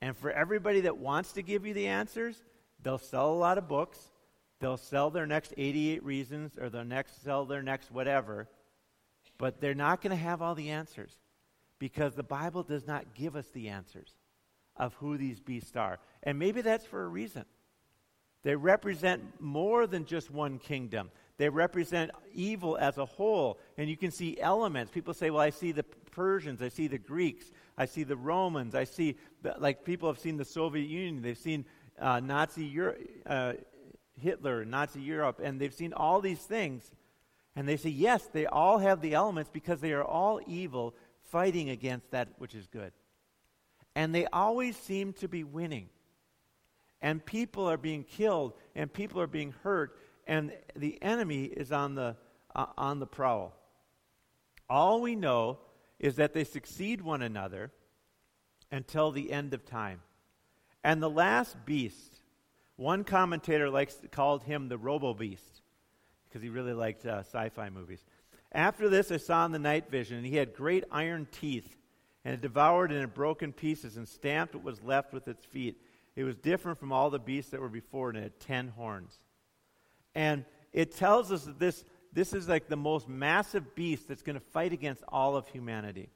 And 0.01 0.17
for 0.17 0.31
everybody 0.31 0.83
that 0.83 0.99
wants 0.99 1.33
to 1.33 1.43
give 1.43 1.67
you 1.67 1.75
the 1.75 1.87
answers, 1.87 2.43
they'll 2.83 2.99
sell 2.99 3.33
a 3.33 3.35
lot 3.35 3.59
of 3.59 3.69
books, 3.69 3.99
they'll 4.61 4.77
sell 4.77 5.11
their 5.11 5.27
next 5.27 5.55
88 5.57 6.03
reasons, 6.05 6.59
or 6.59 6.69
they'll 6.69 6.85
next 6.85 7.23
sell 7.23 7.45
their 7.45 7.63
next 7.63 7.91
whatever, 7.91 8.49
but 9.39 9.61
they're 9.61 9.75
not 9.75 10.01
going 10.01 10.17
to 10.17 10.23
have 10.23 10.43
all 10.43 10.55
the 10.55 10.71
answers 10.71 11.17
because 11.79 12.15
the 12.15 12.23
Bible 12.23 12.63
does 12.63 12.87
not 12.87 13.15
give 13.15 13.35
us 13.35 13.49
the 13.49 13.69
answers 13.69 14.13
of 14.77 14.95
who 14.95 15.17
these 15.17 15.41
beasts 15.41 15.77
are. 15.77 15.99
And 16.23 16.39
maybe 16.39 16.61
that's 16.63 16.87
for 16.87 17.03
a 17.03 17.09
reason. 17.09 17.45
They 18.43 18.57
represent 18.57 19.23
more 19.41 19.87
than 19.87 20.05
just 20.05 20.31
one 20.31 20.59
kingdom. 20.59 21.11
They 21.39 21.49
represent 21.49 22.11
evil 22.33 22.77
as 22.77 22.99
a 22.99 23.05
whole. 23.05 23.59
And 23.77 23.89
you 23.89 23.97
can 23.97 24.11
see 24.11 24.41
elements. 24.41 24.93
People 24.93 25.15
say, 25.15 25.31
well, 25.31 25.41
I 25.41 25.51
see 25.51 25.73
the 25.73 25.85
Persians, 26.13 26.63
I 26.63 26.69
see 26.69 26.87
the 26.87 26.99
Greeks, 26.99 27.51
I 27.77 27.87
see 27.87 28.05
the 28.05 28.17
Romans, 28.17 28.77
I 28.77 28.85
see, 28.85 29.17
the, 29.43 29.57
like, 29.59 29.85
people 29.85 30.09
have 30.09 30.19
seen 30.19 30.37
the 30.37 30.45
Soviet 30.45 30.89
Union, 30.89 31.23
they've 31.23 31.37
seen 31.37 31.65
uh, 31.99 32.21
Nazi 32.21 32.65
Euro- 32.67 32.97
uh, 33.27 33.55
Hitler, 34.21 34.65
Nazi 34.65 35.01
Europe, 35.01 35.41
and 35.43 35.61
they've 35.61 35.75
seen 35.75 35.93
all 35.93 36.21
these 36.21 36.39
things. 36.39 36.89
And 37.57 37.69
they 37.69 37.77
say, 37.77 37.91
yes, 37.91 38.29
they 38.33 38.47
all 38.47 38.79
have 38.79 39.01
the 39.01 39.15
elements 39.15 39.51
because 39.53 39.81
they 39.81 39.93
are 39.93 40.05
all 40.05 40.41
evil, 40.47 40.95
fighting 41.25 41.71
against 41.71 42.13
that 42.13 42.29
which 42.39 42.55
is 42.55 42.67
good. 42.69 42.93
And 43.95 44.15
they 44.15 44.27
always 44.27 44.77
seem 44.77 45.13
to 45.15 45.29
be 45.29 45.43
winning 45.43 45.89
and 47.03 47.25
people 47.25 47.69
are 47.69 47.77
being 47.77 48.05
killed 48.05 48.55
and 48.75 48.91
people 48.91 49.21
are 49.21 49.27
being 49.27 49.53
hurt 49.63 49.99
and 50.27 50.53
the 50.77 51.03
enemy 51.03 51.45
is 51.45 51.73
on 51.73 51.95
the 51.95 52.17
uh, 52.55 52.67
on 52.79 53.01
the 53.01 53.07
prowl 53.07 53.53
all 54.71 55.03
we 55.03 55.17
know 55.17 55.59
is 56.03 56.17
that 56.17 56.35
they 56.35 56.45
succeed 56.45 57.01
one 57.01 57.23
another 57.23 57.71
until 58.71 59.13
the 59.13 59.33
end 59.33 59.55
of 59.55 59.65
time. 59.65 60.03
And 60.85 61.01
the 61.01 61.09
last 61.09 61.57
beast 61.65 62.19
one 62.77 63.05
commentator 63.05 63.71
likes 63.71 63.97
called 64.11 64.43
him 64.43 64.69
the 64.69 64.77
robo 64.79 65.15
beast 65.15 65.63
because 66.29 66.43
he 66.43 66.49
really 66.49 66.73
liked 66.73 67.07
uh, 67.07 67.21
sci-fi 67.21 67.71
movies. 67.71 68.05
After 68.51 68.89
this 68.89 69.13
i 69.13 69.19
saw 69.19 69.47
in 69.47 69.53
the 69.53 69.59
night 69.59 69.91
vision 69.91 70.17
and 70.17 70.27
he 70.27 70.37
had 70.37 70.55
great 70.55 70.85
iron 70.91 71.29
teeth 71.31 71.77
and 72.25 72.35
it 72.35 72.41
devoured 72.41 72.91
and 72.91 73.03
it 73.03 73.15
broke 73.15 73.43
in 73.43 73.53
pieces 73.53 73.97
and 73.97 74.09
stamped 74.09 74.55
what 74.55 74.65
was 74.65 74.83
left 74.83 75.13
with 75.13 75.29
its 75.29 75.45
feet. 75.45 75.81
It 76.17 76.25
was 76.25 76.37
different 76.37 76.79
from 76.79 76.93
all 76.93 77.11
the 77.11 77.19
beasts 77.19 77.53
that 77.53 77.61
were 77.61 77.69
before 77.69 78.09
and 78.09 78.19
it 78.19 78.23
had 78.23 78.41
ten 78.41 78.69
horns. 78.69 79.19
And 80.15 80.45
it 80.73 80.97
tells 80.97 81.31
us 81.31 81.45
that 81.45 81.59
this, 81.59 81.85
this 82.13 82.33
is 82.33 82.49
like 82.49 82.69
the 82.69 82.77
most 82.77 83.09
massive 83.09 83.75
beast 83.75 84.09
that's 84.09 84.23
going 84.23 84.35
to 84.35 84.47
fight 84.53 84.73
against 84.73 85.03
all 85.09 85.37
of 85.37 85.49
humanity. 85.49 86.11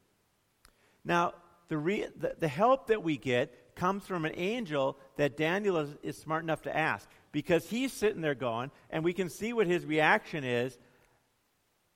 Now, 1.05 1.35
the, 1.69 1.79
re, 1.79 2.07
the, 2.17 2.35
the, 2.39 2.49
help 2.49 2.89
that 2.89 3.03
we 3.03 3.17
get 3.17 3.75
comes 3.75 4.05
from 4.07 4.25
an 4.25 4.33
angel 4.37 4.99
that 5.17 5.37
Daniel 5.37 5.79
is, 5.79 5.91
is 6.03 6.17
smart 6.17 6.43
enough 6.45 6.63
to 6.63 6.77
ask 6.77 7.09
because 7.33 7.69
he's 7.69 7.93
sitting 7.93 8.21
there 8.21 8.35
going, 8.35 8.71
and 8.91 9.05
we 9.05 9.13
can 9.13 9.29
see 9.29 9.53
what 9.53 9.67
his 9.67 9.85
reaction 9.85 10.45
is. 10.45 10.79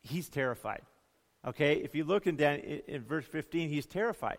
He's 0.03 0.29
terrified. 0.29 0.83
Okay, 1.47 1.77
if 1.77 1.95
you 1.95 2.05
look 2.05 2.27
in, 2.27 2.37
Dan, 2.37 2.59
in 2.59 3.03
verse 3.05 3.25
15, 3.27 3.69
he's 3.69 3.87
terrified. 3.87 4.39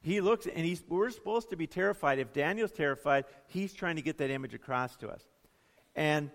He 0.00 0.20
looks, 0.20 0.46
and 0.46 0.64
he's, 0.64 0.82
we're 0.88 1.10
supposed 1.10 1.50
to 1.50 1.56
be 1.56 1.66
terrified. 1.66 2.18
If 2.18 2.32
Daniel's 2.32 2.72
terrified, 2.72 3.24
he's 3.46 3.72
trying 3.72 3.96
to 3.96 4.02
get 4.02 4.18
that 4.18 4.30
image 4.30 4.54
across 4.54 4.96
to 4.96 5.08
us. 5.08 5.22
And 5.96 6.30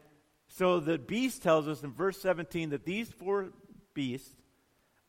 so 0.55 0.79
the 0.79 0.99
beast 0.99 1.41
tells 1.41 1.67
us 1.67 1.83
in 1.83 1.91
verse 1.91 2.21
17 2.21 2.69
that 2.69 2.85
these 2.85 3.09
four 3.09 3.49
beasts 3.95 4.35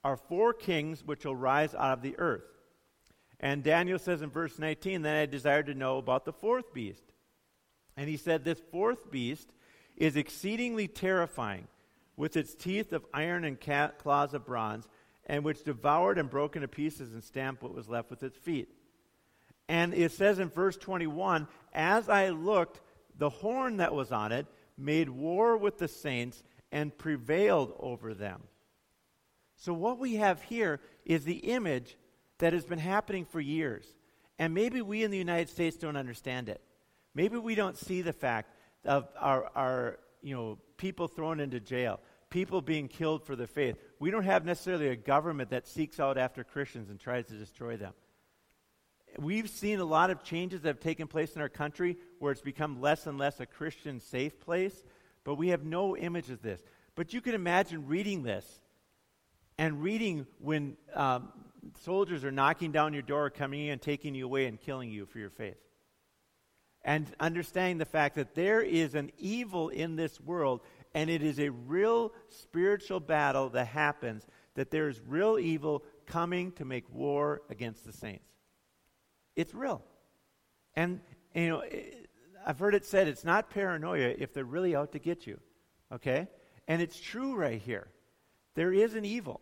are 0.03 0.17
four 0.17 0.55
kings 0.55 1.05
which 1.05 1.27
will 1.27 1.37
rise 1.37 1.75
out 1.75 1.99
of 1.99 2.03
the 2.03 2.19
earth. 2.19 2.45
And 3.41 3.63
Daniel 3.63 3.99
says 3.99 4.23
in 4.23 4.31
verse 4.31 4.59
19, 4.59 5.03
Then 5.03 5.17
I 5.17 5.27
desired 5.27 5.67
to 5.67 5.75
know 5.75 5.99
about 5.99 6.25
the 6.25 6.33
fourth 6.33 6.73
beast. 6.73 7.03
And 7.95 8.09
he 8.09 8.17
said, 8.17 8.43
This 8.43 8.61
fourth 8.71 9.11
beast 9.11 9.53
is 9.99 10.17
exceedingly 10.17 10.89
terrifying, 10.89 11.69
with 12.17 12.39
its 12.39 12.55
teeth 12.55 12.95
of 12.95 13.05
iron 13.13 13.45
and 13.45 13.61
claws 13.99 14.33
of 14.33 14.47
bronze 14.47 14.89
and 15.27 15.45
which 15.45 15.65
devoured 15.65 16.19
and 16.19 16.31
broke 16.31 16.57
into 16.57 16.69
pieces 16.69 17.13
and 17.13 17.23
stamped 17.23 17.63
what 17.63 17.75
was 17.75 17.89
left 17.89 18.09
with 18.09 18.23
its 18.23 18.37
feet. 18.39 18.69
And 19.69 19.93
it 19.93 20.13
says 20.13 20.39
in 20.39 20.49
verse 20.49 20.79
21 20.79 21.49
As 21.75 22.09
I 22.09 22.31
looked, 22.31 22.81
the 23.19 23.31
horn 23.31 23.77
that 23.77 23.95
was 23.95 24.11
on 24.11 24.33
it 24.33 24.47
made 24.77 25.09
war 25.09 25.57
with 25.57 25.79
the 25.79 25.89
saints 25.89 26.43
and 26.73 26.97
prevailed 26.97 27.75
over 27.79 28.15
them. 28.15 28.43
So, 29.57 29.73
what 29.73 29.99
we 29.99 30.17
have 30.17 30.43
here 30.43 30.81
is 31.05 31.25
the 31.25 31.37
image 31.37 31.97
that 32.39 32.53
has 32.53 32.65
been 32.65 32.79
happening 32.79 33.25
for 33.25 33.41
years. 33.41 33.87
And 34.39 34.53
maybe 34.53 34.83
we 34.83 35.05
in 35.05 35.13
the 35.13 35.19
United 35.19 35.49
States 35.49 35.77
don't 35.77 35.97
understand 35.97 36.49
it. 36.49 36.61
Maybe 37.15 37.39
we 37.39 37.55
don't 37.55 37.77
see 37.77 38.03
the 38.03 38.13
fact 38.13 38.51
of 38.85 39.09
our, 39.19 39.49
our 39.55 39.99
you 40.23 40.35
know, 40.35 40.59
people 40.77 41.07
thrown 41.07 41.39
into 41.39 41.61
jail 41.61 42.01
people 42.35 42.61
being 42.61 42.89
killed 42.89 43.23
for 43.23 43.37
the 43.37 43.47
faith. 43.47 43.77
We 44.01 44.11
don't 44.11 44.25
have 44.25 44.45
necessarily 44.45 44.89
a 44.89 44.97
government 44.97 45.51
that 45.51 45.69
seeks 45.69 46.01
out 46.01 46.19
after 46.19 46.43
Christians 46.43 46.91
and 46.91 46.99
tries 46.99 47.27
to 47.27 47.35
destroy 47.35 47.77
them. 47.77 47.93
We've 49.19 49.49
seen 49.49 49.81
a 49.81 49.85
lot 49.85 50.11
of 50.11 50.23
changes 50.25 50.63
that 50.63 50.69
have 50.69 50.81
taken 50.81 51.07
place 51.07 51.37
in 51.37 51.43
our 51.43 51.49
country 51.49 51.97
where 52.19 52.33
it's 52.33 52.41
become 52.41 52.81
less 52.81 53.07
and 53.07 53.19
less 53.19 53.41
a 53.41 53.47
Christian 53.47 54.01
safe 54.01 54.41
place, 54.41 54.83
but 55.25 55.37
we 55.37 55.49
have 55.49 55.65
no 55.65 55.97
image 55.97 56.31
of 56.31 56.43
this. 56.43 56.61
But 56.95 57.13
you 57.13 57.21
can 57.21 57.35
imagine 57.35 57.87
reading 57.87 58.23
this 58.23 58.47
and 59.59 59.83
reading 59.83 60.27
when 60.39 60.77
um, 60.95 61.29
soldiers 61.83 62.25
are 62.25 62.33
knocking 62.33 62.73
down 62.73 62.93
your 62.93 63.03
door, 63.03 63.31
coming 63.31 63.67
in 63.67 63.79
taking 63.79 64.15
you 64.15 64.25
away 64.25 64.47
and 64.47 64.61
killing 64.61 64.91
you 64.91 65.07
for 65.07 65.19
your 65.19 65.31
faith. 65.31 65.59
And 66.83 67.07
understanding 67.19 67.79
the 67.79 67.87
fact 67.87 68.17
that 68.17 68.35
there 68.35 68.61
is 68.61 68.95
an 68.95 69.11
evil 69.19 69.71
in 69.71 69.97
this 69.97 70.21
world 70.21 70.61
and 70.95 71.09
it 71.09 71.23
is 71.23 71.41
a 71.41 71.51
real 71.51 72.13
spiritual 72.29 73.01
battle 73.01 73.49
that 73.51 73.67
happens, 73.67 74.27
that 74.55 74.71
there 74.71 74.89
is 74.89 75.01
real 75.07 75.39
evil 75.39 75.83
coming 76.07 76.53
to 76.53 76.65
make 76.65 76.89
war 76.93 77.43
against 77.49 77.85
the 77.85 77.93
saints. 77.93 78.34
It's 79.37 79.55
real. 79.55 79.83
And, 80.75 81.01
you 81.35 81.49
know, 81.49 81.63
I've 82.47 82.59
heard 82.59 82.75
it 82.75 82.85
said 82.85 83.09
it's 83.09 83.25
not 83.25 83.51
paranoia 83.51 84.15
if 84.19 84.33
they're 84.33 84.45
really 84.45 84.77
out 84.77 84.93
to 84.93 84.99
get 84.99 85.27
you. 85.27 85.39
Okay? 85.93 86.29
And 86.69 86.81
it's 86.83 86.99
true 86.99 87.37
right 87.37 87.61
here. 87.61 87.89
There 88.55 88.73
is 88.73 88.95
an 88.95 89.05
evil. 89.05 89.41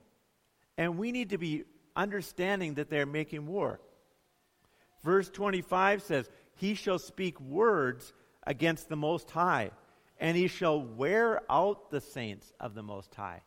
And 0.76 0.99
we 0.99 1.12
need 1.12 1.30
to 1.30 1.38
be 1.38 1.64
understanding 1.94 2.75
that 2.75 2.90
they're 2.90 3.06
making 3.06 3.46
war. 3.46 3.80
Verse 5.02 5.28
25 5.28 6.02
says, 6.02 6.30
He 6.54 6.75
shall 6.75 6.99
speak 6.99 7.40
words 7.40 8.12
against 8.46 8.88
the 8.88 8.96
Most 8.96 9.30
High 9.30 9.70
and 10.22 10.37
he 10.37 10.46
shall 10.46 10.80
wear 10.80 11.40
out 11.50 11.90
the 11.90 12.00
saints 12.00 12.52
of 12.61 12.75
the 12.75 12.82
Most 12.82 13.12
High. 13.12 13.42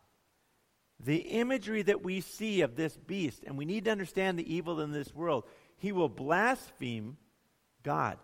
The 1.00 1.16
imagery 1.16 1.84
that 1.84 2.04
we 2.04 2.20
see 2.20 2.62
of 2.62 2.76
this 2.76 2.98
beast, 2.98 3.46
and 3.48 3.58
we 3.58 3.64
need 3.64 3.86
to 3.86 3.92
understand 3.92 4.38
the 4.38 4.54
evil 4.54 4.82
in 4.82 4.92
this 4.92 5.16
world, 5.16 5.46
he 5.78 5.92
will 5.92 6.10
blaspheme 6.10 7.18
God. 7.84 8.18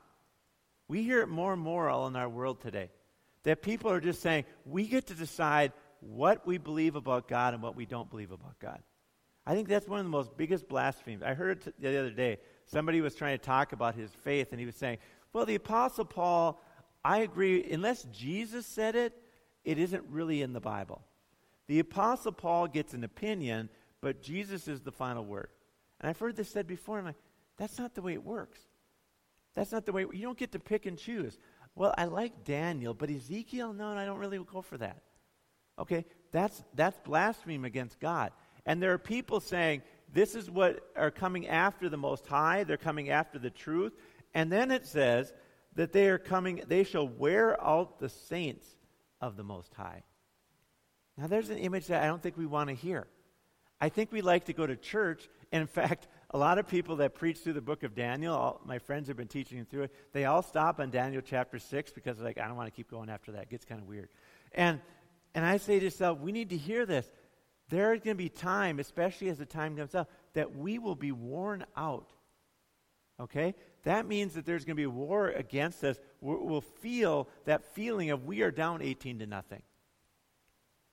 We 0.88 1.04
hear 1.04 1.22
it 1.22 1.28
more 1.28 1.54
and 1.54 1.62
more 1.62 1.90
all 1.90 2.08
in 2.08 2.16
our 2.16 2.30
world 2.30 2.62
today. 2.62 2.90
That 3.44 3.62
people 3.62 3.92
are 3.92 4.00
just 4.00 4.22
saying, 4.22 4.46
we 4.66 4.88
get 4.88 5.08
to 5.08 5.14
decide 5.14 5.72
what 6.00 6.46
we 6.46 6.58
believe 6.58 6.96
about 6.96 7.28
God 7.28 7.54
and 7.54 7.64
what 7.64 7.76
we 7.76 7.86
don't 7.86 8.10
believe 8.10 8.32
about 8.32 8.60
God. 8.60 8.80
I 9.46 9.54
think 9.54 9.68
that's 9.68 9.88
one 9.88 10.00
of 10.00 10.06
the 10.06 10.12
most 10.12 10.38
biggest 10.38 10.68
blasphemies. 10.68 11.24
I 11.24 11.34
heard 11.34 11.66
it 11.66 11.74
the 11.80 12.00
other 12.00 12.12
day. 12.12 12.38
Somebody 12.66 13.02
was 13.02 13.16
trying 13.16 13.38
to 13.38 13.44
talk 13.44 13.74
about 13.74 13.96
his 13.96 14.12
faith, 14.12 14.50
and 14.52 14.60
he 14.60 14.66
was 14.66 14.76
saying, 14.76 14.98
well, 15.34 15.46
the 15.46 15.56
Apostle 15.56 16.06
Paul 16.06 16.62
I 17.04 17.20
agree, 17.20 17.64
unless 17.72 18.04
Jesus 18.04 18.66
said 18.66 18.96
it, 18.96 19.14
it 19.64 19.80
isn't 19.80 20.04
really 20.10 20.42
in 20.42 20.54
the 20.54 20.60
Bible. 20.60 21.02
The 21.68 21.80
Apostle 21.80 22.32
Paul 22.32 22.68
gets 22.68 22.94
an 22.94 23.04
opinion, 23.04 23.70
but 24.02 24.22
Jesus 24.22 24.68
is 24.68 24.82
the 24.82 24.92
final 24.92 25.26
word. 25.26 25.50
And 26.00 26.10
I've 26.10 26.20
heard 26.20 26.36
this 26.36 26.50
said 26.50 26.68
before, 26.68 26.98
and 26.98 27.08
I'm 27.08 27.14
like, 27.14 27.24
that's 27.58 27.78
not 27.78 27.96
the 27.96 28.02
way 28.02 28.14
it 28.14 28.24
works. 28.24 28.60
That's 29.54 29.72
not 29.72 29.86
the 29.86 29.92
way, 29.92 30.06
you 30.12 30.22
don't 30.22 30.38
get 30.38 30.52
to 30.54 30.60
pick 30.60 30.86
and 30.86 30.98
choose. 30.98 31.38
Well, 31.76 31.94
I 31.98 32.06
like 32.06 32.44
Daniel, 32.44 32.94
but 32.94 33.10
Ezekiel, 33.10 33.74
no, 33.74 33.90
I 33.90 34.06
don't 34.06 34.20
really 34.20 34.40
go 34.40 34.62
for 34.62 34.78
that. 34.78 35.04
Okay, 35.80 36.06
that's, 36.32 36.64
that's 36.76 36.98
blasphemy 37.00 37.60
against 37.66 38.00
God. 38.00 38.32
And 38.66 38.82
there 38.82 38.94
are 38.94 38.98
people 38.98 39.40
saying, 39.40 39.82
this 40.14 40.36
is 40.36 40.50
what 40.50 40.92
are 40.96 41.12
coming 41.12 41.48
after 41.48 41.90
the 41.90 41.98
Most 41.98 42.28
High. 42.28 42.64
They're 42.64 42.78
coming 42.78 43.10
after 43.10 43.40
the 43.40 43.50
truth. 43.50 43.94
And 44.34 44.52
then 44.52 44.72
it 44.72 44.86
says 44.86 45.34
that 45.76 45.94
they 45.94 46.10
are 46.10 46.18
coming, 46.18 46.62
they 46.68 46.84
shall 46.84 47.08
wear 47.08 47.62
out 47.64 48.00
the 48.00 48.10
saints 48.10 48.68
of 49.22 49.38
the 49.38 49.44
Most 49.44 49.74
High. 49.74 50.04
Now, 51.18 51.28
there's 51.28 51.50
an 51.50 51.58
image 51.58 51.88
that 51.88 52.04
I 52.04 52.08
don't 52.08 52.22
think 52.22 52.38
we 52.38 52.46
want 52.46 52.70
to 52.70 52.76
hear. 52.76 53.08
I 53.80 53.90
think 53.90 54.12
we 54.12 54.22
like 54.22 54.46
to 54.46 54.54
go 54.54 54.68
to 54.68 54.76
church. 54.76 55.28
And 55.52 55.62
in 55.62 55.68
fact, 55.68 56.08
a 56.34 56.38
lot 56.38 56.58
of 56.58 56.68
people 56.68 56.96
that 56.98 57.14
preach 57.14 57.40
through 57.40 57.54
the 57.54 57.62
book 57.62 57.84
of 57.84 57.94
Daniel, 57.94 58.34
all, 58.34 58.62
my 58.66 58.80
friends 58.80 59.10
have 59.10 59.18
been 59.18 59.28
teaching 59.28 59.66
through 59.66 59.84
it, 59.84 59.96
they 60.14 60.26
all 60.26 60.42
stop 60.42 60.80
on 60.80 60.90
Daniel 60.90 61.22
chapter 61.22 61.60
6 61.60 61.92
because 61.92 62.20
like, 62.20 62.38
I 62.38 62.48
don't 62.48 62.56
want 62.56 62.68
to 62.68 62.76
keep 62.76 62.90
going 62.90 63.10
after 63.10 63.34
that. 63.34 63.44
It 63.44 63.50
gets 63.50 63.66
kind 63.66 63.82
of 63.82 63.88
weird. 63.88 64.10
And, 64.54 64.80
and 65.36 65.46
I 65.46 65.58
say 65.58 65.78
to 65.78 65.86
yourself, 65.86 66.20
we 66.20 66.32
need 66.32 66.50
to 66.50 66.58
hear 66.58 66.86
this. 66.86 67.06
There 67.70 67.94
is 67.94 68.00
going 68.02 68.16
to 68.16 68.24
be 68.24 68.30
time, 68.30 68.80
especially 68.80 69.30
as 69.30 69.38
the 69.38 69.46
time 69.46 69.76
comes 69.76 69.94
up, 69.94 70.10
that 70.34 70.56
we 70.56 70.80
will 70.80 70.96
be 70.96 71.12
worn 71.12 71.66
out. 71.76 72.10
Okay? 73.20 73.54
That 73.84 74.08
means 74.08 74.34
that 74.34 74.46
there's 74.46 74.64
going 74.64 74.78
to 74.78 74.82
be 74.82 74.88
war 74.88 75.30
against 75.30 75.84
us. 75.84 76.00
We'll 76.22 76.62
feel 76.62 77.28
that 77.46 77.76
feeling 77.76 78.10
of 78.10 78.26
we 78.26 78.42
are 78.42 78.52
down 78.52 78.82
18 78.82 79.20
to 79.20 79.26
nothing. 79.26 79.62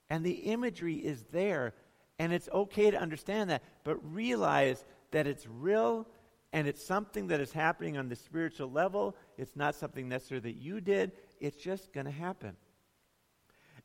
And 0.09 0.25
the 0.25 0.31
imagery 0.31 0.95
is 0.95 1.23
there, 1.31 1.73
and 2.17 2.33
it's 2.33 2.49
okay 2.49 2.91
to 2.91 2.99
understand 2.99 3.49
that, 3.51 3.63
but 3.83 3.97
realize 4.13 4.83
that 5.11 5.27
it's 5.27 5.47
real 5.47 6.07
and 6.51 6.67
it's 6.67 6.83
something 6.83 7.27
that 7.27 7.39
is 7.39 7.51
happening 7.51 7.97
on 7.97 8.09
the 8.09 8.15
spiritual 8.15 8.71
level. 8.71 9.15
It's 9.37 9.55
not 9.55 9.75
something 9.75 10.09
necessarily 10.09 10.53
that 10.53 10.59
you 10.59 10.81
did, 10.81 11.11
it's 11.39 11.57
just 11.57 11.93
going 11.93 12.05
to 12.05 12.11
happen. 12.11 12.55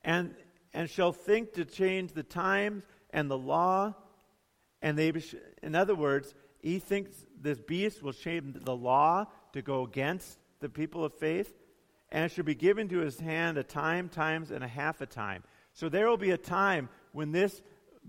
And, 0.03 0.35
and 0.73 0.89
shall 0.89 1.13
think 1.13 1.55
to 1.55 1.65
change 1.65 2.13
the 2.13 2.23
times 2.23 2.85
and 3.11 3.31
the 3.31 3.39
law. 3.39 3.95
And 4.83 4.99
they, 4.99 5.13
in 5.63 5.75
other 5.75 5.95
words, 5.95 6.35
he 6.61 6.79
thinks 6.79 7.27
this 7.41 7.61
beast 7.61 8.03
will 8.03 8.13
change 8.13 8.57
the 8.65 8.77
law 8.77 9.27
to 9.53 9.63
go 9.63 9.83
against 9.85 10.39
the 10.61 10.69
people 10.69 11.05
of 11.05 11.13
faith, 11.13 11.53
and 12.11 12.31
should 12.31 12.47
be 12.47 12.55
given 12.55 12.89
to 12.89 12.99
his 12.99 13.21
hand 13.21 13.59
a 13.59 13.63
time, 13.63 14.09
times, 14.09 14.51
and 14.51 14.65
a 14.65 14.69
half 14.69 15.01
a 15.01 15.07
time. 15.07 15.43
So 15.75 15.89
there 15.89 16.09
will 16.09 16.17
be 16.17 16.31
a 16.31 16.39
time 16.39 16.89
when 17.13 17.33
this 17.33 17.61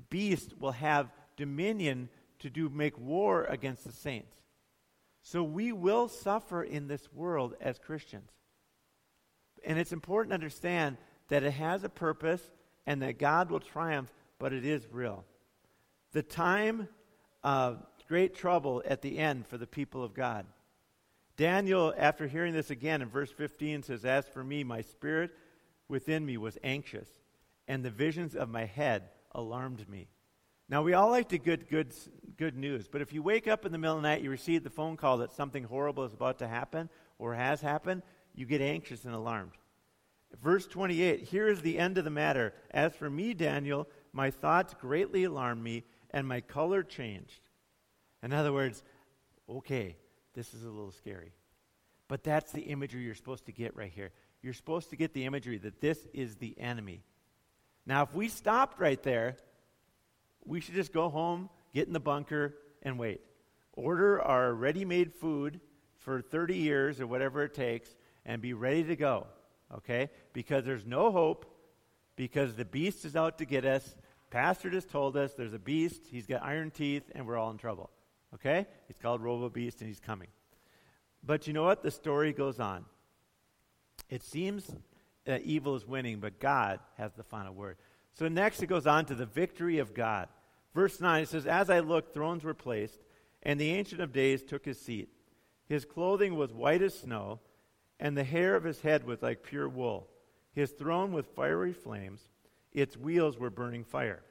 beast 0.09 0.53
will 0.59 0.71
have 0.71 1.11
dominion 1.35 2.09
to 2.45 2.49
do 2.51 2.69
make 2.69 2.95
war 2.99 3.43
against 3.45 3.85
the 3.85 3.91
saints. 3.91 4.35
So 5.23 5.41
we 5.41 5.71
will 5.71 6.07
suffer 6.07 6.61
in 6.61 6.87
this 6.87 7.11
world 7.11 7.55
as 7.59 7.79
Christians. 7.79 8.29
And 9.65 9.79
it's 9.79 9.91
important 9.91 10.29
to 10.29 10.35
understand 10.35 10.97
that 11.29 11.41
it 11.41 11.53
has 11.53 11.83
a 11.83 11.89
purpose 11.89 12.43
and 12.85 13.01
that 13.01 13.17
God 13.17 13.49
will 13.49 13.59
triumph, 13.59 14.11
but 14.37 14.53
it 14.53 14.63
is 14.63 14.85
real. 14.91 15.25
The 16.11 16.21
time 16.21 16.87
of 17.43 17.83
great 18.07 18.35
trouble 18.35 18.83
at 18.85 19.01
the 19.01 19.17
end 19.17 19.47
for 19.47 19.57
the 19.57 19.65
people 19.65 20.03
of 20.03 20.13
God. 20.13 20.45
Daniel, 21.37 21.95
after 21.97 22.27
hearing 22.27 22.53
this 22.53 22.69
again 22.69 23.01
in 23.01 23.09
verse 23.09 23.31
15, 23.31 23.81
says, 23.81 24.05
As 24.05 24.27
for 24.27 24.43
me, 24.43 24.63
my 24.63 24.81
spirit 24.81 25.31
within 25.89 26.23
me 26.23 26.37
was 26.37 26.59
anxious, 26.63 27.09
and 27.67 27.83
the 27.83 27.89
visions 27.89 28.35
of 28.35 28.49
my 28.49 28.65
head 28.65 29.09
alarmed 29.31 29.89
me. 29.89 30.09
Now, 30.67 30.81
we 30.81 30.93
all 30.93 31.11
like 31.11 31.29
to 31.29 31.37
get 31.37 31.69
good, 31.69 31.93
good 32.37 32.57
news, 32.57 32.87
but 32.87 33.01
if 33.01 33.13
you 33.13 33.21
wake 33.21 33.47
up 33.47 33.65
in 33.65 33.71
the 33.71 33.77
middle 33.77 33.97
of 33.97 34.01
the 34.01 34.09
night, 34.09 34.23
you 34.23 34.31
receive 34.31 34.63
the 34.63 34.69
phone 34.69 34.97
call 34.97 35.17
that 35.17 35.33
something 35.33 35.63
horrible 35.63 36.03
is 36.05 36.13
about 36.13 36.39
to 36.39 36.47
happen 36.47 36.89
or 37.19 37.35
has 37.35 37.61
happened, 37.61 38.01
you 38.33 38.45
get 38.45 38.61
anxious 38.61 39.05
and 39.05 39.13
alarmed. 39.13 39.51
Verse 40.41 40.67
28 40.67 41.21
Here 41.21 41.47
is 41.47 41.61
the 41.61 41.77
end 41.77 41.97
of 41.97 42.03
the 42.03 42.09
matter. 42.09 42.53
As 42.71 42.93
for 42.95 43.09
me, 43.09 43.33
Daniel, 43.33 43.87
my 44.11 44.31
thoughts 44.31 44.73
greatly 44.73 45.23
alarmed 45.23 45.63
me, 45.63 45.83
and 46.11 46.27
my 46.27 46.41
color 46.41 46.83
changed. 46.83 47.49
In 48.23 48.33
other 48.33 48.51
words, 48.51 48.83
okay, 49.49 49.97
this 50.33 50.53
is 50.53 50.63
a 50.63 50.69
little 50.69 50.91
scary. 50.91 51.33
But 52.07 52.23
that's 52.23 52.51
the 52.51 52.61
imagery 52.61 53.03
you're 53.03 53.15
supposed 53.15 53.45
to 53.45 53.51
get 53.51 53.75
right 53.75 53.91
here. 53.91 54.11
You're 54.41 54.53
supposed 54.53 54.89
to 54.91 54.95
get 54.95 55.13
the 55.13 55.25
imagery 55.25 55.57
that 55.59 55.81
this 55.81 56.05
is 56.13 56.35
the 56.35 56.59
enemy. 56.59 57.03
Now, 57.85 58.03
if 58.03 58.13
we 58.13 58.27
stopped 58.27 58.79
right 58.79 59.01
there, 59.03 59.37
we 60.45 60.59
should 60.61 60.75
just 60.75 60.93
go 60.93 61.09
home, 61.09 61.49
get 61.73 61.87
in 61.87 61.93
the 61.93 61.99
bunker, 61.99 62.55
and 62.83 62.99
wait. 62.99 63.21
Order 63.73 64.21
our 64.21 64.53
ready 64.53 64.85
made 64.85 65.13
food 65.13 65.59
for 65.97 66.21
30 66.21 66.55
years 66.55 67.01
or 67.01 67.07
whatever 67.07 67.43
it 67.43 67.53
takes 67.53 67.95
and 68.25 68.41
be 68.41 68.53
ready 68.53 68.83
to 68.83 68.95
go. 68.95 69.27
Okay? 69.73 70.09
Because 70.33 70.63
there's 70.65 70.85
no 70.85 71.11
hope, 71.11 71.45
because 72.15 72.55
the 72.55 72.65
beast 72.65 73.05
is 73.05 73.15
out 73.15 73.37
to 73.39 73.45
get 73.45 73.65
us. 73.65 73.95
Pastor 74.29 74.69
just 74.69 74.89
told 74.89 75.17
us 75.17 75.33
there's 75.33 75.53
a 75.53 75.59
beast, 75.59 76.03
he's 76.09 76.25
got 76.25 76.43
iron 76.43 76.71
teeth, 76.71 77.03
and 77.13 77.25
we're 77.27 77.37
all 77.37 77.51
in 77.51 77.57
trouble. 77.57 77.89
Okay? 78.33 78.65
He's 78.87 78.97
called 78.97 79.21
Robo 79.21 79.49
Beast, 79.49 79.81
and 79.81 79.87
he's 79.87 79.99
coming. 79.99 80.27
But 81.23 81.47
you 81.47 81.53
know 81.53 81.63
what? 81.63 81.81
The 81.81 81.91
story 81.91 82.33
goes 82.33 82.59
on. 82.59 82.85
It 84.09 84.21
seems 84.21 84.69
that 85.25 85.41
evil 85.41 85.75
is 85.75 85.85
winning, 85.85 86.19
but 86.19 86.39
God 86.39 86.79
has 86.97 87.13
the 87.13 87.23
final 87.23 87.53
word. 87.53 87.77
So 88.15 88.27
next 88.27 88.63
it 88.63 88.67
goes 88.67 88.87
on 88.87 89.05
to 89.05 89.15
the 89.15 89.25
victory 89.25 89.79
of 89.79 89.93
God. 89.93 90.29
Verse 90.73 90.99
9 90.99 91.23
it 91.23 91.29
says, 91.29 91.45
As 91.45 91.69
I 91.69 91.79
looked, 91.79 92.13
thrones 92.13 92.43
were 92.43 92.53
placed, 92.53 92.99
and 93.43 93.59
the 93.59 93.71
Ancient 93.71 94.01
of 94.01 94.13
Days 94.13 94.41
took 94.41 94.65
his 94.65 94.79
seat. 94.79 95.09
His 95.67 95.85
clothing 95.85 96.35
was 96.35 96.53
white 96.53 96.81
as 96.81 96.97
snow, 96.97 97.39
and 97.99 98.17
the 98.17 98.23
hair 98.23 98.55
of 98.55 98.63
his 98.63 98.81
head 98.81 99.05
was 99.05 99.21
like 99.21 99.43
pure 99.43 99.67
wool. 99.67 100.07
His 100.53 100.71
throne 100.71 101.11
was 101.11 101.25
fiery 101.25 101.73
flames, 101.73 102.21
its 102.71 102.97
wheels 102.97 103.37
were 103.37 103.49
burning 103.49 103.83
fire. 103.83 104.23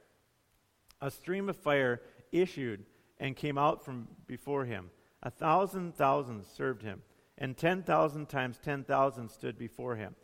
A 1.01 1.11
stream 1.11 1.49
of 1.49 1.55
fire 1.55 2.01
issued 2.31 2.85
and 3.19 3.35
came 3.35 3.57
out 3.57 3.83
from 3.83 4.07
before 4.27 4.65
him. 4.65 4.89
A 5.23 5.29
thousand 5.29 5.95
thousands 5.95 6.47
served 6.47 6.83
him, 6.83 7.01
and 7.37 7.57
ten 7.57 7.83
thousand 7.83 8.29
times 8.29 8.59
ten 8.63 8.83
thousand 8.83 9.29
stood 9.29 9.57
before 9.57 9.95
him. 9.95 10.15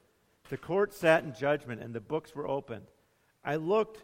The 0.50 0.58
court 0.58 0.94
sat 0.94 1.24
in 1.24 1.34
judgment, 1.34 1.82
and 1.82 1.94
the 1.94 2.02
books 2.02 2.36
were 2.36 2.48
opened. 2.48 2.86
I 3.44 3.56
looked, 3.56 4.04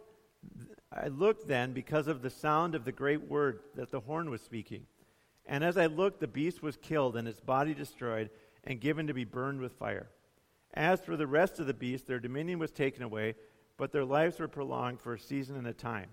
I 0.91 1.07
looked 1.07 1.47
then 1.47 1.73
because 1.73 2.07
of 2.07 2.21
the 2.21 2.29
sound 2.29 2.75
of 2.75 2.85
the 2.85 2.91
great 2.91 3.29
word 3.29 3.59
that 3.75 3.91
the 3.91 3.99
horn 3.99 4.29
was 4.29 4.41
speaking. 4.41 4.85
And 5.45 5.63
as 5.63 5.77
I 5.77 5.85
looked, 5.85 6.19
the 6.19 6.27
beast 6.27 6.61
was 6.61 6.77
killed, 6.77 7.15
and 7.15 7.27
its 7.27 7.39
body 7.39 7.73
destroyed, 7.73 8.29
and 8.63 8.81
given 8.81 9.07
to 9.07 9.13
be 9.13 9.23
burned 9.23 9.61
with 9.61 9.73
fire. 9.73 10.09
As 10.73 10.99
for 10.99 11.15
the 11.15 11.27
rest 11.27 11.59
of 11.59 11.67
the 11.67 11.73
beasts, 11.73 12.07
their 12.07 12.19
dominion 12.19 12.59
was 12.59 12.71
taken 12.71 13.03
away, 13.03 13.35
but 13.77 13.91
their 13.91 14.05
lives 14.05 14.39
were 14.39 14.47
prolonged 14.47 14.99
for 14.99 15.13
a 15.13 15.19
season 15.19 15.55
and 15.55 15.67
a 15.67 15.73
time. 15.73 16.09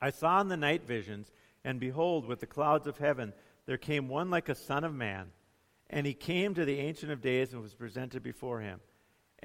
I 0.00 0.10
saw 0.10 0.40
in 0.40 0.48
the 0.48 0.56
night 0.56 0.86
visions 0.86 1.30
and 1.66 1.80
behold, 1.80 2.26
with 2.26 2.38
the 2.38 2.46
clouds 2.46 2.86
of 2.86 2.98
heaven, 2.98 3.32
there 3.66 3.76
came 3.76 4.06
one 4.06 4.30
like 4.30 4.48
a 4.48 4.54
son 4.54 4.84
of 4.84 4.94
man. 4.94 5.32
And 5.90 6.06
he 6.06 6.14
came 6.14 6.54
to 6.54 6.64
the 6.64 6.78
Ancient 6.78 7.10
of 7.10 7.20
Days 7.20 7.52
and 7.52 7.60
was 7.60 7.74
presented 7.74 8.22
before 8.22 8.60
him. 8.60 8.78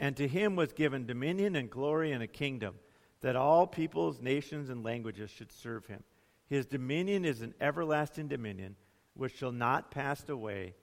And 0.01 0.17
to 0.17 0.27
him 0.27 0.55
was 0.55 0.73
given 0.73 1.05
dominion 1.05 1.55
and 1.55 1.69
glory 1.69 2.11
and 2.11 2.23
a 2.23 2.27
kingdom, 2.27 2.73
that 3.21 3.35
all 3.35 3.67
peoples, 3.67 4.19
nations, 4.19 4.71
and 4.71 4.83
languages 4.83 5.29
should 5.29 5.51
serve 5.51 5.85
him. 5.85 6.03
His 6.47 6.65
dominion 6.65 7.23
is 7.23 7.41
an 7.41 7.53
everlasting 7.61 8.27
dominion, 8.27 8.75
which 9.13 9.37
shall 9.37 9.51
not 9.51 9.91
pass 9.91 10.27
away, 10.27 10.73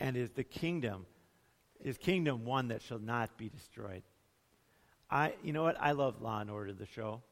and 0.00 0.16
is 0.16 0.32
the 0.32 0.42
kingdom, 0.42 1.06
his 1.82 1.98
kingdom 1.98 2.44
one 2.44 2.68
that 2.68 2.82
shall 2.82 2.98
not 2.98 3.38
be 3.38 3.48
destroyed. 3.48 4.02
I, 5.08 5.34
you 5.44 5.52
know 5.52 5.62
what? 5.62 5.76
I 5.80 5.92
love 5.92 6.20
Law 6.20 6.40
and 6.40 6.50
Order, 6.50 6.72
the 6.72 6.84
show. 6.84 7.22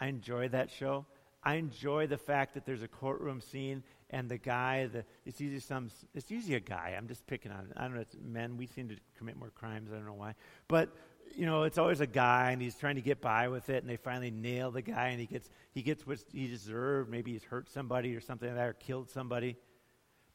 I 0.00 0.08
enjoy 0.08 0.48
that 0.48 0.70
show. 0.72 1.06
I 1.44 1.54
enjoy 1.54 2.08
the 2.08 2.18
fact 2.18 2.54
that 2.54 2.66
there's 2.66 2.82
a 2.82 2.88
courtroom 2.88 3.40
scene 3.40 3.84
and 4.10 4.28
the 4.28 4.38
guy, 4.38 4.86
the, 4.86 5.04
it's 5.24 5.40
usually 5.40 5.60
some, 5.60 5.90
it's 6.14 6.30
usually 6.30 6.54
a 6.54 6.60
guy. 6.60 6.94
I'm 6.96 7.08
just 7.08 7.26
picking 7.26 7.50
on, 7.50 7.72
I 7.76 7.82
don't 7.82 7.94
know, 7.94 8.00
it's 8.00 8.16
men. 8.22 8.56
We 8.56 8.66
seem 8.66 8.88
to 8.88 8.96
commit 9.18 9.36
more 9.36 9.50
crimes. 9.50 9.90
I 9.92 9.96
don't 9.96 10.06
know 10.06 10.14
why. 10.14 10.34
But, 10.68 10.90
you 11.34 11.44
know, 11.44 11.64
it's 11.64 11.76
always 11.76 12.00
a 12.00 12.06
guy 12.06 12.52
and 12.52 12.62
he's 12.62 12.76
trying 12.76 12.94
to 12.96 13.00
get 13.00 13.20
by 13.20 13.48
with 13.48 13.68
it 13.68 13.82
and 13.82 13.90
they 13.90 13.96
finally 13.96 14.30
nail 14.30 14.70
the 14.70 14.82
guy 14.82 15.08
and 15.08 15.20
he 15.20 15.26
gets, 15.26 15.50
he 15.72 15.82
gets 15.82 16.06
what 16.06 16.18
he 16.32 16.46
deserved. 16.46 17.10
Maybe 17.10 17.32
he's 17.32 17.44
hurt 17.44 17.68
somebody 17.68 18.14
or 18.14 18.20
something 18.20 18.48
like 18.48 18.56
that 18.56 18.68
or 18.68 18.74
killed 18.74 19.10
somebody. 19.10 19.56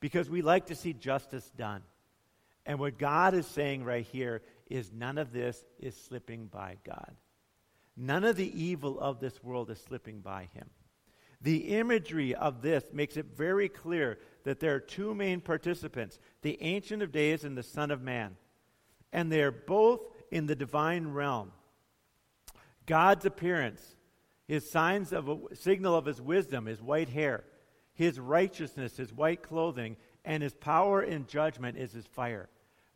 Because 0.02 0.30
we 0.30 0.42
like 0.42 0.66
to 0.66 0.76
see 0.76 0.92
justice 0.92 1.50
done. 1.56 1.84
And 2.66 2.78
what 2.78 2.98
God 2.98 3.34
is 3.34 3.48
saying 3.48 3.86
right 3.86 4.06
here 4.06 4.42
is 4.70 4.92
none 4.92 5.18
of 5.18 5.32
this 5.32 5.64
is 5.80 5.96
slipping 5.96 6.48
by 6.48 6.78
God. 6.86 7.16
None 7.96 8.24
of 8.24 8.36
the 8.36 8.62
evil 8.64 9.00
of 9.00 9.20
this 9.20 9.44
world 9.44 9.70
is 9.70 9.80
slipping 9.80 10.20
by 10.20 10.50
him. 10.54 10.70
The 11.42 11.78
imagery 11.78 12.36
of 12.36 12.62
this 12.62 12.84
makes 12.94 13.18
it 13.18 13.26
very 13.36 13.68
clear 13.68 14.20
that 14.44 14.60
there 14.60 14.76
are 14.76 14.80
two 14.80 15.16
main 15.16 15.42
participants 15.42 16.20
the 16.42 16.62
Ancient 16.62 17.02
of 17.02 17.12
Days 17.12 17.44
and 17.44 17.58
the 17.58 17.64
Son 17.64 17.92
of 17.92 18.02
Man. 18.02 18.38
And 19.12 19.32
they 19.32 19.42
are 19.42 19.52
both 19.52 20.02
in 20.30 20.46
the 20.46 20.56
divine 20.56 21.08
realm. 21.08 21.52
God's 22.86 23.26
appearance, 23.26 23.96
his 24.48 24.72
signs 24.72 25.14
of 25.14 25.30
a 25.30 25.56
signal 25.56 25.96
of 25.96 26.06
his 26.06 26.22
wisdom, 26.22 26.66
his 26.66 26.82
white 26.82 27.10
hair, 27.10 27.44
his 27.94 28.20
righteousness, 28.20 28.98
his 28.98 29.14
white 29.14 29.42
clothing, 29.44 29.98
and 30.24 30.42
his 30.44 30.54
power 30.54 31.02
in 31.02 31.28
judgment 31.28 31.78
is 31.78 31.92
his 31.92 32.06
fire. 32.06 32.50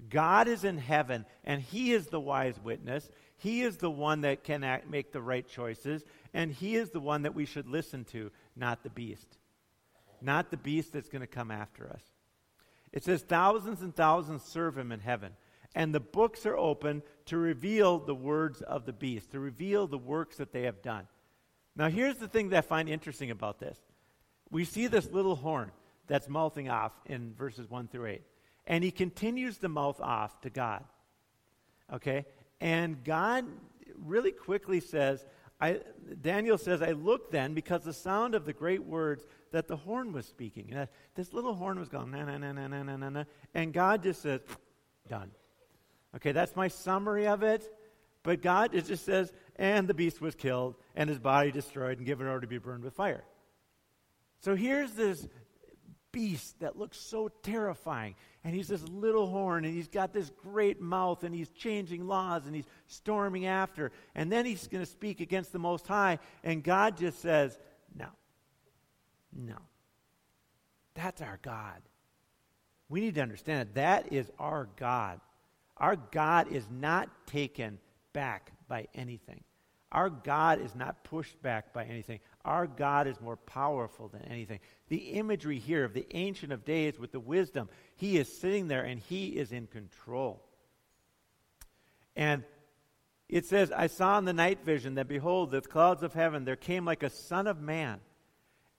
God 0.09 0.47
is 0.47 0.63
in 0.63 0.77
heaven, 0.77 1.25
and 1.43 1.61
He 1.61 1.93
is 1.93 2.07
the 2.07 2.19
wise 2.19 2.59
witness. 2.63 3.09
He 3.37 3.61
is 3.61 3.77
the 3.77 3.89
one 3.89 4.21
that 4.21 4.43
can 4.43 4.63
act, 4.63 4.89
make 4.89 5.11
the 5.11 5.21
right 5.21 5.47
choices, 5.47 6.03
and 6.33 6.51
He 6.51 6.75
is 6.75 6.89
the 6.89 6.99
one 6.99 7.23
that 7.23 7.35
we 7.35 7.45
should 7.45 7.67
listen 7.67 8.03
to, 8.05 8.31
not 8.55 8.83
the 8.83 8.89
beast. 8.89 9.37
Not 10.21 10.51
the 10.51 10.57
beast 10.57 10.93
that's 10.93 11.09
going 11.09 11.21
to 11.21 11.27
come 11.27 11.51
after 11.51 11.89
us. 11.89 12.01
It 12.91 13.03
says, 13.03 13.21
Thousands 13.21 13.81
and 13.81 13.95
thousands 13.95 14.43
serve 14.43 14.77
Him 14.77 14.91
in 14.91 14.99
heaven, 14.99 15.31
and 15.73 15.93
the 15.93 15.99
books 15.99 16.45
are 16.45 16.57
open 16.57 17.01
to 17.25 17.37
reveal 17.37 17.99
the 17.99 18.15
words 18.15 18.61
of 18.61 18.85
the 18.85 18.93
beast, 18.93 19.31
to 19.31 19.39
reveal 19.39 19.87
the 19.87 19.97
works 19.97 20.37
that 20.37 20.51
they 20.51 20.63
have 20.63 20.81
done. 20.81 21.07
Now, 21.75 21.89
here's 21.89 22.17
the 22.17 22.27
thing 22.27 22.49
that 22.49 22.57
I 22.57 22.61
find 22.61 22.87
interesting 22.87 23.31
about 23.31 23.59
this. 23.59 23.77
We 24.49 24.63
see 24.63 24.87
this 24.87 25.09
little 25.11 25.35
horn 25.35 25.71
that's 26.07 26.29
mouthing 26.29 26.69
off 26.69 26.93
in 27.05 27.33
verses 27.33 27.69
1 27.69 27.87
through 27.87 28.07
8. 28.07 28.21
And 28.67 28.83
he 28.83 28.91
continues 28.91 29.57
to 29.59 29.69
mouth 29.69 29.99
off 30.01 30.41
to 30.41 30.49
God. 30.49 30.83
Okay? 31.93 32.25
And 32.59 33.03
God 33.03 33.45
really 34.03 34.31
quickly 34.31 34.79
says, 34.79 35.25
I, 35.59 35.79
Daniel 36.21 36.57
says, 36.57 36.81
I 36.81 36.91
looked 36.91 37.31
then 37.31 37.53
because 37.53 37.83
the 37.83 37.93
sound 37.93 38.35
of 38.35 38.45
the 38.45 38.53
great 38.53 38.83
words 38.83 39.25
that 39.51 39.67
the 39.67 39.77
horn 39.77 40.11
was 40.11 40.25
speaking. 40.25 40.73
And 40.73 40.89
this 41.15 41.31
little 41.31 41.53
horn 41.53 41.79
was 41.79 41.87
going, 41.87 42.11
na, 42.11 42.25
na, 42.25 42.37
na, 42.37 42.51
na, 42.51 42.67
na, 42.67 42.83
na, 42.83 43.09
na. 43.09 43.23
And 43.53 43.71
God 43.71 44.03
just 44.03 44.21
says, 44.21 44.41
done. 45.07 45.31
Okay, 46.15 46.31
that's 46.31 46.55
my 46.55 46.67
summary 46.67 47.27
of 47.27 47.43
it. 47.43 47.71
But 48.23 48.41
God, 48.41 48.73
it 48.73 48.85
just 48.85 49.05
says, 49.05 49.31
and 49.55 49.87
the 49.87 49.93
beast 49.93 50.19
was 50.19 50.33
killed, 50.33 50.75
and 50.95 51.09
his 51.09 51.19
body 51.19 51.51
destroyed, 51.51 51.99
and 51.99 52.07
given 52.07 52.27
over 52.27 52.41
to 52.41 52.47
be 52.47 52.57
burned 52.57 52.83
with 52.83 52.93
fire. 52.93 53.23
So 54.39 54.55
here's 54.55 54.91
this 54.93 55.27
beast 56.11 56.59
that 56.59 56.77
looks 56.77 56.97
so 56.97 57.29
terrifying. 57.43 58.15
And 58.45 58.53
he's 58.53 58.67
this 58.67 58.87
little 58.89 59.25
horn, 59.25 59.65
and 59.65 59.73
he's 59.73 59.87
got 59.87 60.13
this 60.13 60.29
great 60.29 60.79
mouth, 60.79 61.23
and 61.23 61.33
he's 61.33 61.49
changing 61.49 62.07
laws, 62.07 62.45
and 62.45 62.55
he's 62.55 62.67
storming 62.85 63.47
after. 63.47 63.91
And 64.13 64.31
then 64.31 64.45
he's 64.45 64.67
going 64.67 64.85
to 64.85 64.89
speak 64.89 65.19
against 65.19 65.51
the 65.51 65.57
Most 65.57 65.87
High, 65.87 66.19
and 66.43 66.63
God 66.63 66.95
just 66.95 67.19
says, 67.21 67.57
No. 67.97 68.05
No. 69.33 69.57
That's 70.93 71.23
our 71.23 71.39
God. 71.41 71.81
We 72.87 73.01
need 73.01 73.15
to 73.15 73.21
understand 73.21 73.61
that 73.61 73.73
that 73.73 74.13
is 74.13 74.31
our 74.37 74.69
God. 74.75 75.19
Our 75.77 75.95
God 75.95 76.51
is 76.51 76.65
not 76.69 77.09
taken 77.25 77.79
back 78.13 78.51
by 78.67 78.87
anything. 78.93 79.43
Our 79.91 80.11
God 80.11 80.61
is 80.61 80.75
not 80.75 81.03
pushed 81.03 81.41
back 81.41 81.73
by 81.73 81.85
anything. 81.85 82.19
Our 82.45 82.67
God 82.67 83.07
is 83.07 83.19
more 83.19 83.35
powerful 83.35 84.07
than 84.07 84.21
anything. 84.21 84.59
The 84.87 85.13
imagery 85.13 85.57
here 85.57 85.83
of 85.83 85.93
the 85.93 86.05
Ancient 86.11 86.53
of 86.53 86.63
Days 86.63 86.99
with 86.99 87.11
the 87.11 87.19
wisdom, 87.19 87.69
he 87.95 88.17
is 88.17 88.37
sitting 88.37 88.67
there 88.67 88.83
and 88.83 88.99
he 88.99 89.29
is 89.29 89.51
in 89.51 89.65
control. 89.65 90.43
And 92.15 92.43
it 93.27 93.45
says, 93.45 93.71
I 93.71 93.87
saw 93.87 94.19
in 94.19 94.25
the 94.25 94.33
night 94.33 94.63
vision 94.63 94.95
that 94.95 95.07
behold, 95.07 95.49
the 95.49 95.61
clouds 95.61 96.03
of 96.03 96.13
heaven, 96.13 96.45
there 96.45 96.55
came 96.55 96.85
like 96.85 97.01
a 97.01 97.09
son 97.09 97.47
of 97.47 97.59
man, 97.59 97.99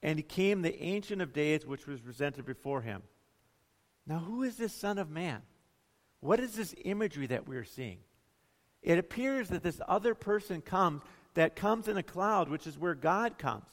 and 0.00 0.16
he 0.16 0.22
came 0.22 0.62
the 0.62 0.80
Ancient 0.80 1.20
of 1.20 1.32
Days 1.32 1.66
which 1.66 1.88
was 1.88 2.00
presented 2.00 2.46
before 2.46 2.82
him. 2.82 3.02
Now, 4.06 4.20
who 4.20 4.44
is 4.44 4.56
this 4.56 4.72
son 4.72 4.98
of 4.98 5.10
man? 5.10 5.42
What 6.20 6.38
is 6.38 6.54
this 6.54 6.74
imagery 6.84 7.26
that 7.26 7.48
we're 7.48 7.64
seeing? 7.64 7.98
It 8.80 8.98
appears 8.98 9.48
that 9.48 9.64
this 9.64 9.80
other 9.88 10.14
person 10.14 10.62
comes 10.62 11.02
that 11.36 11.56
comes 11.56 11.88
in 11.88 11.96
a 11.96 12.02
cloud, 12.02 12.48
which 12.48 12.66
is 12.66 12.78
where 12.78 12.94
God 12.94 13.38
comes. 13.38 13.70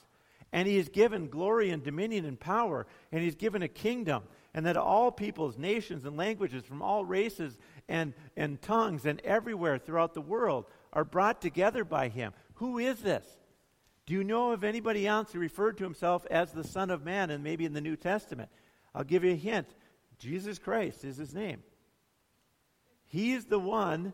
And 0.51 0.67
he 0.67 0.77
is 0.77 0.87
given 0.87 1.29
glory 1.29 1.71
and 1.71 1.83
dominion 1.83 2.25
and 2.25 2.39
power, 2.39 2.85
and 3.11 3.23
he's 3.23 3.35
given 3.35 3.63
a 3.63 3.67
kingdom, 3.67 4.23
and 4.53 4.65
that 4.67 4.77
all 4.77 5.11
peoples, 5.11 5.57
nations, 5.57 6.05
and 6.05 6.15
languages 6.15 6.63
from 6.63 6.83
all 6.83 7.03
races 7.03 7.57
and, 7.89 8.13
and 8.37 8.61
tongues 8.61 9.05
and 9.05 9.19
everywhere 9.21 9.79
throughout 9.79 10.13
the 10.13 10.21
world 10.21 10.65
are 10.93 11.03
brought 11.03 11.41
together 11.41 11.83
by 11.83 12.07
him. 12.07 12.33
Who 12.55 12.77
is 12.77 13.01
this? 13.01 13.25
Do 14.05 14.13
you 14.13 14.23
know 14.23 14.51
of 14.51 14.63
anybody 14.63 15.07
else 15.07 15.31
who 15.31 15.39
referred 15.39 15.77
to 15.77 15.83
himself 15.83 16.25
as 16.29 16.51
the 16.51 16.63
Son 16.63 16.91
of 16.91 17.03
Man, 17.03 17.31
and 17.31 17.43
maybe 17.43 17.65
in 17.65 17.73
the 17.73 17.81
New 17.81 17.95
Testament? 17.95 18.49
I'll 18.93 19.03
give 19.03 19.23
you 19.23 19.31
a 19.31 19.35
hint. 19.35 19.67
Jesus 20.19 20.59
Christ 20.59 21.03
is 21.03 21.17
his 21.17 21.33
name. 21.33 21.63
He's 23.05 23.45
the 23.45 23.59
one 23.59 24.13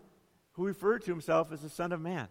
who 0.54 0.66
referred 0.66 1.04
to 1.04 1.12
himself 1.12 1.52
as 1.52 1.62
the 1.62 1.70
Son 1.70 1.92
of 1.92 2.00
Man. 2.00 2.28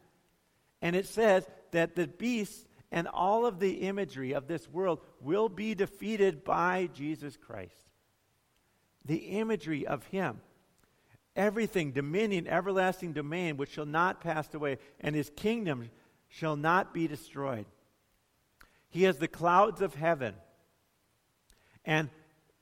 And 0.80 0.94
it 0.94 1.06
says 1.06 1.46
that 1.72 1.94
the 1.94 2.06
beast 2.06 2.66
and 2.90 3.06
all 3.08 3.46
of 3.46 3.58
the 3.58 3.82
imagery 3.82 4.32
of 4.32 4.46
this 4.46 4.68
world 4.68 5.00
will 5.20 5.48
be 5.48 5.74
defeated 5.74 6.44
by 6.44 6.88
Jesus 6.94 7.36
Christ. 7.36 7.90
The 9.04 9.16
imagery 9.16 9.86
of 9.86 10.06
him. 10.06 10.40
Everything, 11.36 11.92
dominion, 11.92 12.48
everlasting 12.48 13.12
domain, 13.12 13.56
which 13.56 13.70
shall 13.70 13.86
not 13.86 14.20
pass 14.20 14.52
away, 14.54 14.78
and 15.00 15.14
his 15.14 15.30
kingdom 15.30 15.90
shall 16.28 16.56
not 16.56 16.92
be 16.92 17.06
destroyed. 17.06 17.66
He 18.90 19.04
has 19.04 19.18
the 19.18 19.28
clouds 19.28 19.80
of 19.80 19.94
heaven. 19.94 20.34
And 21.84 22.10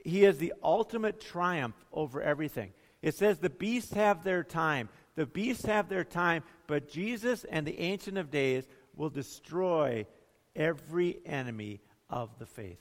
he 0.04 0.22
has 0.22 0.38
the 0.38 0.54
ultimate 0.62 1.20
triumph 1.20 1.74
over 1.92 2.22
everything. 2.22 2.72
It 3.02 3.14
says 3.14 3.38
the 3.38 3.50
beasts 3.50 3.92
have 3.94 4.24
their 4.24 4.44
time. 4.44 4.88
The 5.14 5.26
beasts 5.26 5.64
have 5.64 5.88
their 5.88 6.04
time, 6.04 6.42
but 6.66 6.88
Jesus 6.88 7.44
and 7.44 7.66
the 7.66 7.80
Ancient 7.80 8.18
of 8.18 8.30
Days 8.30 8.66
will 8.94 9.10
destroy 9.10 10.06
every 10.54 11.18
enemy 11.24 11.80
of 12.08 12.38
the 12.38 12.46
faith. 12.46 12.80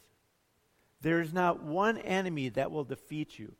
There 1.02 1.22
is 1.22 1.34
not 1.34 1.64
one 1.64 1.98
enemy 2.00 2.50
that 2.50 2.72
will 2.72 2.84
defeat 2.84 3.38
you. 3.38 3.54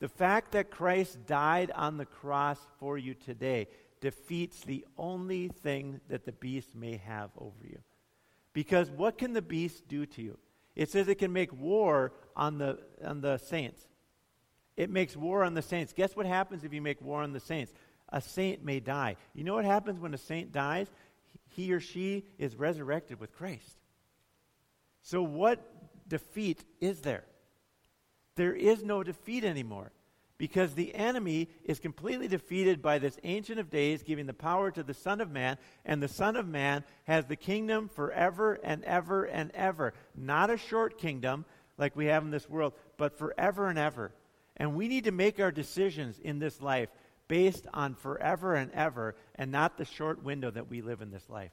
The 0.00 0.08
fact 0.08 0.52
that 0.52 0.70
Christ 0.70 1.26
died 1.26 1.70
on 1.74 1.96
the 1.96 2.04
cross 2.04 2.58
for 2.78 2.98
you 2.98 3.14
today 3.14 3.68
defeats 4.00 4.60
the 4.60 4.84
only 4.98 5.48
thing 5.48 6.00
that 6.08 6.24
the 6.24 6.32
beast 6.32 6.74
may 6.74 6.96
have 6.96 7.30
over 7.38 7.64
you. 7.64 7.78
Because 8.52 8.90
what 8.90 9.16
can 9.16 9.32
the 9.32 9.40
beast 9.40 9.86
do 9.88 10.04
to 10.06 10.22
you? 10.22 10.38
It 10.74 10.90
says 10.90 11.08
it 11.08 11.18
can 11.18 11.32
make 11.32 11.52
war 11.52 12.12
on 12.34 12.58
the, 12.58 12.80
on 13.04 13.20
the 13.20 13.38
saints. 13.38 13.86
It 14.76 14.90
makes 14.90 15.16
war 15.16 15.44
on 15.44 15.54
the 15.54 15.62
saints. 15.62 15.92
Guess 15.92 16.16
what 16.16 16.26
happens 16.26 16.64
if 16.64 16.72
you 16.72 16.82
make 16.82 17.00
war 17.00 17.22
on 17.22 17.32
the 17.32 17.40
saints? 17.40 17.72
A 18.12 18.20
saint 18.20 18.64
may 18.64 18.78
die. 18.78 19.16
You 19.34 19.42
know 19.42 19.54
what 19.54 19.64
happens 19.64 19.98
when 19.98 20.14
a 20.14 20.18
saint 20.18 20.52
dies? 20.52 20.86
He 21.48 21.72
or 21.72 21.80
she 21.80 22.24
is 22.38 22.54
resurrected 22.54 23.18
with 23.18 23.34
Christ. 23.34 23.78
So, 25.02 25.22
what 25.22 25.60
defeat 26.06 26.64
is 26.80 27.00
there? 27.00 27.24
There 28.36 28.54
is 28.54 28.84
no 28.84 29.02
defeat 29.02 29.44
anymore 29.44 29.92
because 30.38 30.74
the 30.74 30.94
enemy 30.94 31.48
is 31.64 31.78
completely 31.78 32.28
defeated 32.28 32.82
by 32.82 32.98
this 32.98 33.18
Ancient 33.22 33.60
of 33.60 33.70
Days 33.70 34.02
giving 34.02 34.26
the 34.26 34.34
power 34.34 34.70
to 34.70 34.82
the 34.82 34.94
Son 34.94 35.20
of 35.20 35.30
Man, 35.30 35.56
and 35.84 36.02
the 36.02 36.08
Son 36.08 36.36
of 36.36 36.48
Man 36.48 36.84
has 37.04 37.26
the 37.26 37.36
kingdom 37.36 37.88
forever 37.88 38.58
and 38.64 38.82
ever 38.84 39.24
and 39.24 39.50
ever. 39.52 39.94
Not 40.16 40.50
a 40.50 40.56
short 40.56 40.98
kingdom 40.98 41.44
like 41.78 41.94
we 41.94 42.06
have 42.06 42.24
in 42.24 42.30
this 42.30 42.48
world, 42.48 42.72
but 42.96 43.18
forever 43.18 43.68
and 43.68 43.78
ever. 43.78 44.12
And 44.56 44.74
we 44.74 44.88
need 44.88 45.04
to 45.04 45.12
make 45.12 45.40
our 45.40 45.52
decisions 45.52 46.18
in 46.18 46.38
this 46.38 46.60
life 46.60 46.88
based 47.28 47.66
on 47.72 47.94
forever 47.94 48.54
and 48.54 48.70
ever 48.72 49.14
and 49.34 49.50
not 49.50 49.76
the 49.76 49.84
short 49.84 50.22
window 50.22 50.50
that 50.50 50.68
we 50.68 50.82
live 50.82 51.00
in 51.00 51.10
this 51.10 51.28
life. 51.28 51.52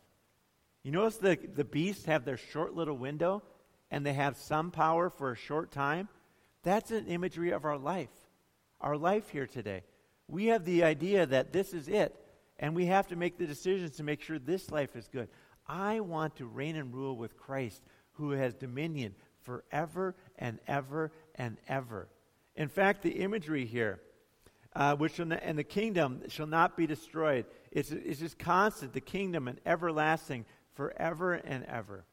You 0.83 0.91
notice 0.91 1.17
the, 1.17 1.37
the 1.55 1.63
beasts 1.63 2.05
have 2.05 2.25
their 2.25 2.37
short 2.37 2.73
little 2.73 2.97
window 2.97 3.43
and 3.91 4.05
they 4.05 4.13
have 4.13 4.37
some 4.37 4.71
power 4.71 5.09
for 5.09 5.31
a 5.31 5.37
short 5.37 5.71
time? 5.71 6.07
That's 6.63 6.91
an 6.91 7.07
imagery 7.07 7.51
of 7.51 7.65
our 7.65 7.77
life, 7.77 8.09
our 8.81 8.97
life 8.97 9.29
here 9.29 9.47
today. 9.47 9.83
We 10.27 10.47
have 10.47 10.65
the 10.65 10.83
idea 10.83 11.25
that 11.25 11.51
this 11.51 11.73
is 11.73 11.87
it, 11.87 12.15
and 12.59 12.75
we 12.75 12.85
have 12.85 13.07
to 13.07 13.15
make 13.15 13.37
the 13.37 13.47
decisions 13.47 13.97
to 13.97 14.03
make 14.03 14.21
sure 14.21 14.37
this 14.37 14.69
life 14.69 14.95
is 14.95 15.07
good. 15.07 15.29
I 15.67 16.01
want 16.01 16.35
to 16.35 16.45
reign 16.45 16.75
and 16.75 16.93
rule 16.93 17.15
with 17.15 17.37
Christ, 17.37 17.81
who 18.13 18.31
has 18.31 18.53
dominion 18.53 19.15
forever 19.41 20.15
and 20.37 20.59
ever 20.67 21.11
and 21.35 21.57
ever. 21.67 22.09
In 22.55 22.67
fact, 22.67 23.01
the 23.01 23.09
imagery 23.09 23.65
here 23.65 24.01
uh, 24.75 24.95
which 24.95 25.19
not, 25.19 25.39
and 25.43 25.57
the 25.57 25.63
kingdom 25.63 26.21
shall 26.27 26.47
not 26.47 26.77
be 26.77 26.87
destroyed. 26.87 27.45
It's, 27.71 27.91
it's 27.91 28.19
just 28.19 28.39
constant, 28.39 28.93
the 28.93 29.01
kingdom 29.01 29.47
and 29.47 29.59
everlasting 29.65 30.45
forever 30.73 31.33
and 31.33 31.65
ever. 31.65 32.05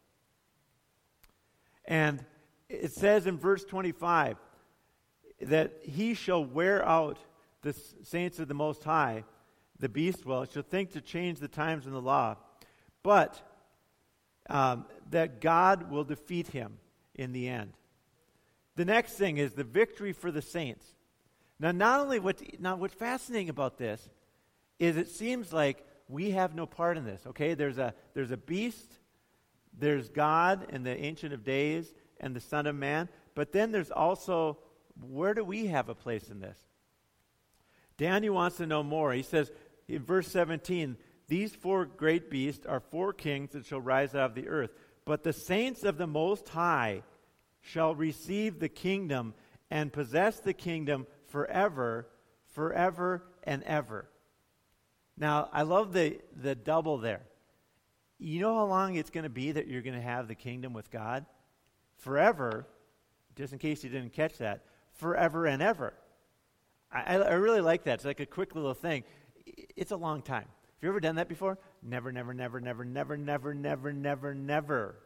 And 1.85 2.25
it 2.69 2.93
says 2.93 3.27
in 3.27 3.39
verse 3.39 3.65
25 3.65 4.37
that 5.43 5.73
he 5.83 6.15
shall 6.15 6.45
wear 6.45 6.85
out 6.85 7.19
the 7.63 7.75
saints 8.03 8.39
of 8.39 8.49
the 8.49 8.55
Most 8.55 8.85
High, 8.85 9.25
the 9.79 9.89
beast 9.89 10.25
will, 10.25 10.45
shall 10.47 10.63
think 10.63 10.93
to 10.93 11.01
change 11.01 11.39
the 11.39 11.49
times 11.49 11.87
and 11.87 11.95
the 11.95 12.01
law, 12.01 12.37
but 13.03 13.41
um, 14.49 14.87
that 15.11 15.41
God 15.41 15.91
will 15.91 16.05
defeat 16.05 16.49
him 16.49 16.79
in 17.15 17.33
the 17.33 17.49
end. 17.49 17.73
The 18.77 18.85
next 18.85 19.15
thing 19.15 19.39
is 19.39 19.53
the 19.53 19.65
victory 19.65 20.13
for 20.13 20.31
the 20.31 20.43
saints. 20.43 20.96
Now, 21.59 21.73
not 21.73 22.01
only 22.01 22.19
what, 22.19 22.61
now 22.61 22.77
what's 22.77 22.95
fascinating 22.95 23.49
about 23.49 23.79
this 23.79 24.09
is 24.79 24.97
it 24.97 25.09
seems 25.09 25.53
like 25.53 25.85
we 26.09 26.33
have 26.33 26.55
no 26.55 26.67
part 26.67 26.97
in 26.97 27.05
this. 27.05 27.23
Okay, 27.27 27.55
there's 27.55 27.79
a 27.79 27.95
there's 28.15 28.31
a 28.31 28.37
beast, 28.37 28.99
there's 29.79 30.09
God 30.09 30.67
and 30.71 30.85
the 30.85 30.97
Ancient 30.97 31.33
of 31.33 31.45
Days 31.45 31.93
and 32.21 32.37
the 32.37 32.41
Son 32.41 32.67
of 32.67 32.77
Man, 32.77 33.09
but 33.35 33.53
then 33.53 33.73
there's 33.73 33.91
also 33.91 34.59
where 35.01 35.35
do 35.35 35.45
we 35.45 35.67
have 35.67 35.89
a 35.89 35.95
place 35.95 36.29
in 36.31 36.41
this? 36.41 36.59
Daniel 37.97 38.35
wants 38.35 38.59
to 38.59 38.67
know 38.67 38.83
more. 38.83 39.13
He 39.13 39.23
says 39.23 39.51
in 39.89 40.03
verse 40.03 40.29
17, 40.29 40.97
These 41.29 41.55
four 41.55 41.87
great 41.87 42.31
beasts 42.31 42.67
are 42.67 42.81
four 42.81 43.13
kings 43.13 43.53
that 43.53 43.67
shall 43.67 43.81
rise 43.81 44.15
out 44.15 44.31
of 44.31 44.35
the 44.35 44.49
earth. 44.49 44.71
But 45.05 45.23
the 45.23 45.33
saints 45.33 45.85
of 45.85 45.99
the 45.99 46.07
Most 46.07 46.49
High 46.49 47.03
shall 47.61 47.95
receive 47.95 48.59
the 48.59 48.69
kingdom 48.69 49.35
and 49.71 49.93
possess 49.93 50.41
the 50.41 50.53
kingdom 50.53 51.07
forever, 51.37 52.09
forever 52.55 53.23
and 53.45 53.63
ever. 53.65 54.09
Now, 55.19 55.51
I 55.53 55.65
love 55.65 55.93
the, 55.93 56.19
the 56.35 56.55
double 56.55 56.97
there. 56.97 57.21
You 58.19 58.41
know 58.41 58.55
how 58.55 58.65
long 58.65 58.95
it's 58.95 59.11
going 59.11 59.25
to 59.25 59.29
be 59.29 59.53
that 59.53 59.67
you're 59.67 59.83
going 59.83 59.97
to 59.97 60.01
have 60.01 60.29
the 60.29 60.35
kingdom 60.35 60.73
with 60.73 60.91
God? 60.91 61.27
Forever, 61.99 62.67
just 63.35 63.53
in 63.53 63.59
case 63.59 63.85
you 63.85 63.91
didn't 63.91 64.15
catch 64.15 64.39
that, 64.39 64.65
forever 64.95 65.45
and 65.45 65.61
ever. 65.61 65.93
I, 66.91 67.17
I 67.17 67.35
really 67.35 67.61
like 67.61 67.85
that. 67.85 67.97
It's 67.97 68.07
like 68.07 68.21
a 68.21 68.27
quick 68.27 68.55
little 68.55 68.73
thing. 68.73 69.05
It's 69.45 69.91
a 69.91 69.97
long 69.99 70.23
time. 70.23 70.47
Have 70.47 70.83
you 70.83 70.89
ever 70.89 71.01
done 71.01 71.17
that 71.17 71.29
before? 71.29 71.59
Never, 71.83 72.13
never, 72.13 72.33
never, 72.33 72.61
never, 72.63 72.83
never, 72.83 73.19
never, 73.19 73.53
never, 73.53 73.93
never, 73.93 74.35
never. 74.35 74.97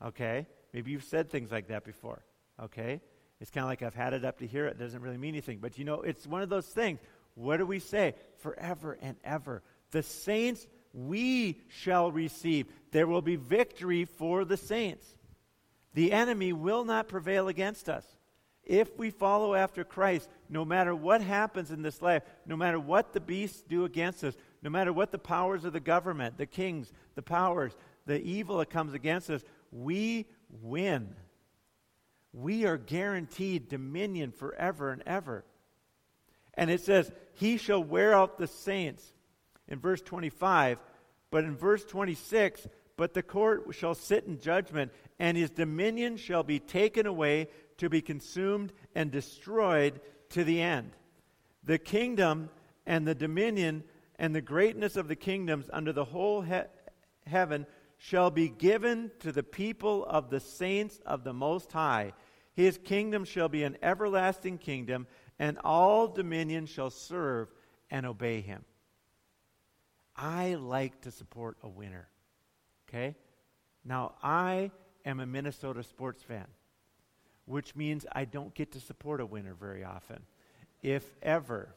Okay? 0.00 0.46
Maybe 0.72 0.92
you've 0.92 1.02
said 1.02 1.28
things 1.28 1.50
like 1.50 1.66
that 1.66 1.84
before. 1.84 2.22
Okay? 2.62 3.00
It's 3.42 3.50
kind 3.50 3.64
of 3.64 3.68
like 3.68 3.82
I've 3.82 3.94
had 3.94 4.14
it 4.14 4.24
up 4.24 4.38
to 4.38 4.46
here. 4.46 4.66
It 4.66 4.78
doesn't 4.78 5.02
really 5.02 5.18
mean 5.18 5.34
anything. 5.34 5.58
But 5.58 5.76
you 5.76 5.84
know, 5.84 6.02
it's 6.02 6.28
one 6.28 6.42
of 6.42 6.48
those 6.48 6.66
things. 6.66 7.00
What 7.34 7.56
do 7.56 7.66
we 7.66 7.80
say? 7.80 8.14
Forever 8.38 8.96
and 9.02 9.16
ever. 9.24 9.64
The 9.90 10.04
saints 10.04 10.64
we 10.94 11.60
shall 11.68 12.12
receive. 12.12 12.68
There 12.92 13.08
will 13.08 13.20
be 13.20 13.34
victory 13.34 14.04
for 14.04 14.44
the 14.44 14.56
saints. 14.56 15.16
The 15.94 16.12
enemy 16.12 16.52
will 16.52 16.84
not 16.84 17.08
prevail 17.08 17.48
against 17.48 17.88
us. 17.88 18.06
If 18.62 18.96
we 18.96 19.10
follow 19.10 19.54
after 19.54 19.82
Christ, 19.82 20.28
no 20.48 20.64
matter 20.64 20.94
what 20.94 21.20
happens 21.20 21.72
in 21.72 21.82
this 21.82 22.00
life, 22.00 22.22
no 22.46 22.56
matter 22.56 22.78
what 22.78 23.12
the 23.12 23.20
beasts 23.20 23.64
do 23.68 23.84
against 23.84 24.22
us, 24.22 24.36
no 24.62 24.70
matter 24.70 24.92
what 24.92 25.10
the 25.10 25.18
powers 25.18 25.64
of 25.64 25.72
the 25.72 25.80
government, 25.80 26.38
the 26.38 26.46
kings, 26.46 26.92
the 27.16 27.22
powers, 27.22 27.72
the 28.06 28.22
evil 28.22 28.58
that 28.58 28.70
comes 28.70 28.94
against 28.94 29.30
us, 29.30 29.42
we 29.72 30.26
win. 30.60 31.16
We 32.32 32.64
are 32.64 32.78
guaranteed 32.78 33.68
dominion 33.68 34.32
forever 34.32 34.90
and 34.90 35.02
ever. 35.06 35.44
And 36.54 36.70
it 36.70 36.80
says, 36.80 37.10
He 37.34 37.56
shall 37.56 37.82
wear 37.82 38.14
out 38.14 38.38
the 38.38 38.46
saints 38.46 39.12
in 39.68 39.78
verse 39.78 40.00
25. 40.02 40.78
But 41.30 41.44
in 41.44 41.56
verse 41.56 41.84
26, 41.84 42.68
but 42.96 43.14
the 43.14 43.22
court 43.22 43.64
shall 43.72 43.94
sit 43.94 44.24
in 44.24 44.38
judgment, 44.38 44.92
and 45.18 45.36
his 45.36 45.50
dominion 45.50 46.18
shall 46.18 46.42
be 46.42 46.58
taken 46.58 47.06
away 47.06 47.48
to 47.78 47.88
be 47.88 48.02
consumed 48.02 48.72
and 48.94 49.10
destroyed 49.10 50.00
to 50.30 50.44
the 50.44 50.60
end. 50.60 50.92
The 51.64 51.78
kingdom 51.78 52.50
and 52.86 53.06
the 53.06 53.14
dominion 53.14 53.84
and 54.18 54.34
the 54.34 54.42
greatness 54.42 54.96
of 54.96 55.08
the 55.08 55.16
kingdoms 55.16 55.70
under 55.72 55.92
the 55.92 56.04
whole 56.04 56.42
he- 56.42 56.60
heaven 57.26 57.66
shall 57.96 58.30
be 58.30 58.48
given 58.48 59.10
to 59.20 59.32
the 59.32 59.42
people 59.42 60.04
of 60.04 60.28
the 60.28 60.40
saints 60.40 61.00
of 61.06 61.24
the 61.24 61.32
Most 61.32 61.72
High. 61.72 62.12
His 62.54 62.78
kingdom 62.78 63.24
shall 63.24 63.48
be 63.48 63.62
an 63.62 63.78
everlasting 63.82 64.58
kingdom, 64.58 65.06
and 65.38 65.58
all 65.64 66.08
dominion 66.08 66.66
shall 66.66 66.90
serve 66.90 67.48
and 67.90 68.06
obey 68.06 68.40
him. 68.40 68.64
I 70.14 70.54
like 70.54 71.00
to 71.02 71.10
support 71.10 71.56
a 71.62 71.68
winner. 71.68 72.08
Okay? 72.88 73.16
Now, 73.84 74.14
I 74.22 74.70
am 75.04 75.20
a 75.20 75.26
Minnesota 75.26 75.82
sports 75.82 76.22
fan 76.22 76.46
which 77.44 77.74
means 77.74 78.06
I 78.12 78.24
don't 78.24 78.54
get 78.54 78.72
to 78.72 78.80
support 78.80 79.20
a 79.20 79.26
winner 79.26 79.54
very 79.54 79.84
often, 79.84 80.22
if 80.82 81.08
ever. 81.22 81.74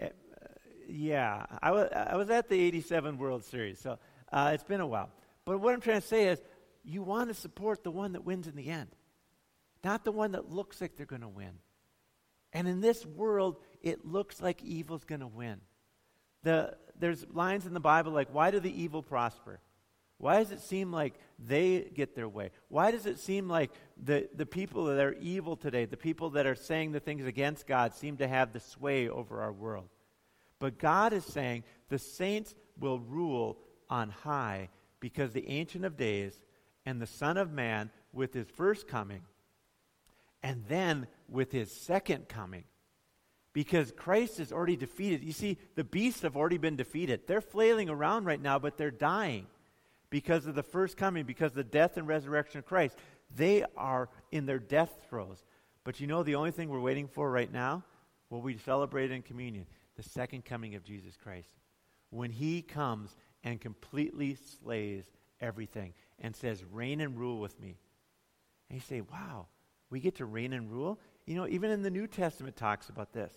Uh, 0.00 0.06
yeah, 0.88 1.46
I 1.62 1.72
was, 1.72 1.88
I 1.92 2.16
was 2.16 2.30
at 2.30 2.48
the 2.48 2.58
87 2.58 3.18
World 3.18 3.44
Series, 3.44 3.78
so 3.78 3.98
uh, 4.32 4.52
it's 4.54 4.64
been 4.64 4.80
a 4.80 4.86
while. 4.86 5.10
But 5.44 5.60
what 5.60 5.74
I'm 5.74 5.80
trying 5.80 6.00
to 6.00 6.06
say 6.06 6.28
is, 6.28 6.40
you 6.84 7.02
want 7.02 7.28
to 7.28 7.34
support 7.34 7.82
the 7.82 7.90
one 7.90 8.12
that 8.12 8.24
wins 8.24 8.46
in 8.46 8.54
the 8.54 8.68
end, 8.68 8.88
not 9.84 10.04
the 10.04 10.12
one 10.12 10.32
that 10.32 10.50
looks 10.50 10.80
like 10.80 10.96
they're 10.96 11.06
going 11.06 11.22
to 11.22 11.28
win. 11.28 11.52
And 12.52 12.66
in 12.66 12.80
this 12.80 13.04
world, 13.04 13.58
it 13.82 14.06
looks 14.06 14.40
like 14.40 14.62
evil's 14.62 15.04
going 15.04 15.20
to 15.20 15.26
win. 15.26 15.60
The, 16.42 16.76
there's 16.98 17.26
lines 17.32 17.66
in 17.66 17.74
the 17.74 17.80
Bible 17.80 18.12
like, 18.12 18.32
why 18.32 18.50
do 18.50 18.60
the 18.60 18.82
evil 18.82 19.02
prosper? 19.02 19.60
Why 20.18 20.38
does 20.38 20.50
it 20.50 20.60
seem 20.60 20.92
like 20.92 21.14
they 21.38 21.90
get 21.94 22.14
their 22.14 22.28
way? 22.28 22.50
Why 22.68 22.90
does 22.90 23.04
it 23.04 23.18
seem 23.18 23.48
like 23.48 23.70
the, 24.02 24.28
the 24.34 24.46
people 24.46 24.86
that 24.86 24.98
are 24.98 25.12
evil 25.14 25.56
today, 25.56 25.84
the 25.84 25.96
people 25.96 26.30
that 26.30 26.46
are 26.46 26.54
saying 26.54 26.92
the 26.92 27.00
things 27.00 27.26
against 27.26 27.66
God, 27.66 27.94
seem 27.94 28.16
to 28.18 28.28
have 28.28 28.52
the 28.52 28.60
sway 28.60 29.08
over 29.08 29.42
our 29.42 29.52
world? 29.52 29.88
But 30.58 30.78
God 30.78 31.12
is 31.12 31.24
saying 31.24 31.64
the 31.90 31.98
saints 31.98 32.54
will 32.78 32.98
rule 32.98 33.58
on 33.90 34.08
high 34.08 34.70
because 35.00 35.32
the 35.32 35.48
Ancient 35.48 35.84
of 35.84 35.98
Days 35.98 36.38
and 36.86 37.00
the 37.00 37.06
Son 37.06 37.36
of 37.36 37.52
Man, 37.52 37.90
with 38.12 38.32
his 38.32 38.46
first 38.48 38.88
coming, 38.88 39.20
and 40.42 40.64
then 40.68 41.06
with 41.28 41.52
his 41.52 41.70
second 41.70 42.28
coming, 42.28 42.64
because 43.52 43.92
Christ 43.96 44.38
is 44.38 44.52
already 44.52 44.76
defeated. 44.76 45.24
You 45.24 45.32
see, 45.32 45.58
the 45.76 45.84
beasts 45.84 46.22
have 46.22 46.36
already 46.36 46.58
been 46.58 46.76
defeated. 46.76 47.26
They're 47.26 47.40
flailing 47.40 47.88
around 47.88 48.26
right 48.26 48.40
now, 48.40 48.58
but 48.58 48.76
they're 48.76 48.90
dying 48.90 49.46
because 50.10 50.46
of 50.46 50.54
the 50.54 50.62
first 50.62 50.96
coming, 50.96 51.24
because 51.24 51.52
of 51.52 51.56
the 51.56 51.64
death 51.64 51.96
and 51.96 52.06
resurrection 52.06 52.58
of 52.58 52.66
Christ. 52.66 52.96
They 53.34 53.64
are 53.76 54.08
in 54.30 54.46
their 54.46 54.58
death 54.58 54.90
throes. 55.08 55.42
But 55.84 56.00
you 56.00 56.06
know 56.06 56.22
the 56.22 56.34
only 56.34 56.50
thing 56.50 56.68
we're 56.68 56.80
waiting 56.80 57.08
for 57.08 57.30
right 57.30 57.50
now? 57.50 57.84
What 58.28 58.42
we 58.42 58.58
celebrate 58.58 59.10
in 59.10 59.22
communion 59.22 59.66
the 59.96 60.02
second 60.02 60.44
coming 60.44 60.74
of 60.74 60.84
Jesus 60.84 61.16
Christ. 61.16 61.48
When 62.10 62.30
he 62.30 62.62
comes 62.62 63.16
and 63.42 63.60
completely 63.60 64.36
slays 64.60 65.04
everything 65.40 65.94
and 66.18 66.36
says, 66.36 66.64
Reign 66.64 67.00
and 67.00 67.18
rule 67.18 67.40
with 67.40 67.58
me. 67.60 67.78
And 68.68 68.76
you 68.78 68.82
say, 68.86 69.00
Wow, 69.00 69.46
we 69.90 70.00
get 70.00 70.16
to 70.16 70.24
reign 70.24 70.52
and 70.52 70.70
rule? 70.70 70.98
You 71.26 71.36
know, 71.36 71.46
even 71.48 71.70
in 71.70 71.82
the 71.82 71.90
New 71.90 72.06
Testament 72.06 72.56
talks 72.56 72.88
about 72.88 73.12
this. 73.12 73.32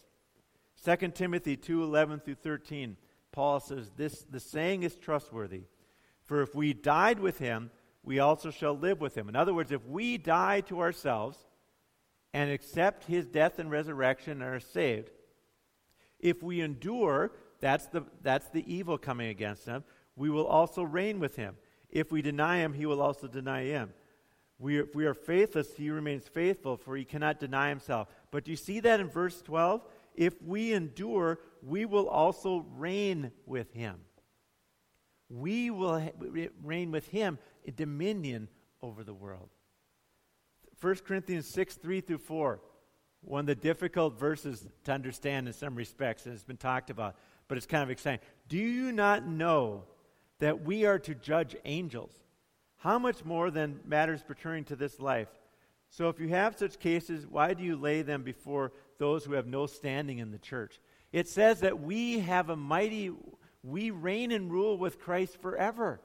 2 0.83 1.09
Timothy 1.09 1.57
2 1.57 1.83
11 1.83 2.19
through 2.21 2.35
13, 2.35 2.97
Paul 3.31 3.59
says, 3.59 3.91
this, 3.95 4.23
The 4.29 4.39
saying 4.39 4.83
is 4.83 4.95
trustworthy. 4.95 5.63
For 6.23 6.41
if 6.41 6.55
we 6.55 6.73
died 6.73 7.19
with 7.19 7.39
him, 7.39 7.71
we 8.03 8.19
also 8.19 8.51
shall 8.51 8.77
live 8.77 9.01
with 9.01 9.15
him. 9.17 9.29
In 9.29 9.35
other 9.35 9.53
words, 9.53 9.71
if 9.71 9.85
we 9.85 10.17
die 10.17 10.61
to 10.61 10.79
ourselves 10.79 11.37
and 12.33 12.51
accept 12.51 13.05
his 13.05 13.25
death 13.25 13.59
and 13.59 13.69
resurrection 13.69 14.41
and 14.41 14.43
are 14.43 14.59
saved, 14.59 15.11
if 16.19 16.43
we 16.43 16.61
endure, 16.61 17.31
that's 17.59 17.87
the, 17.87 18.03
that's 18.21 18.49
the 18.49 18.63
evil 18.73 18.97
coming 18.97 19.29
against 19.29 19.65
him, 19.65 19.83
we 20.15 20.29
will 20.29 20.45
also 20.45 20.83
reign 20.83 21.19
with 21.19 21.35
him. 21.35 21.55
If 21.89 22.11
we 22.11 22.21
deny 22.21 22.57
him, 22.57 22.73
he 22.73 22.85
will 22.85 23.01
also 23.01 23.27
deny 23.27 23.63
him. 23.63 23.93
We, 24.59 24.79
if 24.79 24.93
we 24.93 25.05
are 25.05 25.13
faithless, 25.13 25.73
he 25.75 25.89
remains 25.89 26.27
faithful, 26.27 26.77
for 26.77 26.95
he 26.95 27.05
cannot 27.05 27.39
deny 27.39 27.69
himself. 27.69 28.09
But 28.29 28.43
do 28.43 28.51
you 28.51 28.57
see 28.57 28.81
that 28.81 28.99
in 28.99 29.07
verse 29.07 29.41
12? 29.41 29.81
If 30.15 30.41
we 30.41 30.73
endure, 30.73 31.39
we 31.63 31.85
will 31.85 32.09
also 32.09 32.65
reign 32.75 33.31
with 33.45 33.73
him 33.73 33.99
we 35.29 35.69
will 35.69 36.01
reign 36.63 36.91
with 36.91 37.07
him 37.09 37.37
in 37.63 37.75
dominion 37.75 38.47
over 38.81 39.03
the 39.03 39.13
world. 39.13 39.49
1 40.81 40.95
Corinthians 41.05 41.47
6 41.47 41.75
3 41.75 42.01
through 42.01 42.17
4, 42.17 42.59
one 43.21 43.41
of 43.41 43.45
the 43.45 43.55
difficult 43.55 44.17
verses 44.19 44.65
to 44.85 44.91
understand 44.91 45.47
in 45.47 45.53
some 45.53 45.75
respects, 45.75 46.25
and 46.25 46.33
it's 46.33 46.43
been 46.43 46.57
talked 46.57 46.89
about, 46.89 47.15
but 47.47 47.57
it's 47.57 47.67
kind 47.67 47.83
of 47.83 47.89
exciting. 47.89 48.21
Do 48.47 48.57
you 48.57 48.91
not 48.91 49.27
know 49.27 49.83
that 50.39 50.63
we 50.63 50.85
are 50.85 50.99
to 50.99 51.13
judge 51.13 51.55
angels? 51.65 52.13
How 52.79 52.99
much 52.99 53.23
more 53.23 53.51
than 53.51 53.79
matters 53.85 54.23
pertaining 54.23 54.65
to 54.65 54.75
this 54.75 54.99
life? 54.99 55.27
So 55.89 56.09
if 56.09 56.19
you 56.19 56.29
have 56.29 56.57
such 56.57 56.79
cases, 56.79 57.25
why 57.27 57.53
do 57.53 57.63
you 57.63 57.75
lay 57.75 58.01
them 58.01 58.23
before 58.23 58.71
those 58.97 59.23
who 59.23 59.33
have 59.33 59.47
no 59.47 59.65
standing 59.65 60.19
in 60.19 60.31
the 60.31 60.37
church? 60.37 60.79
It 61.11 61.27
says 61.27 61.61
that 61.61 61.79
we 61.79 62.19
have 62.19 62.49
a 62.49 62.55
mighty 62.55 63.11
we 63.63 63.91
reign 63.91 64.31
and 64.31 64.51
rule 64.51 64.77
with 64.77 64.99
Christ 64.99 65.41
forever. 65.41 65.99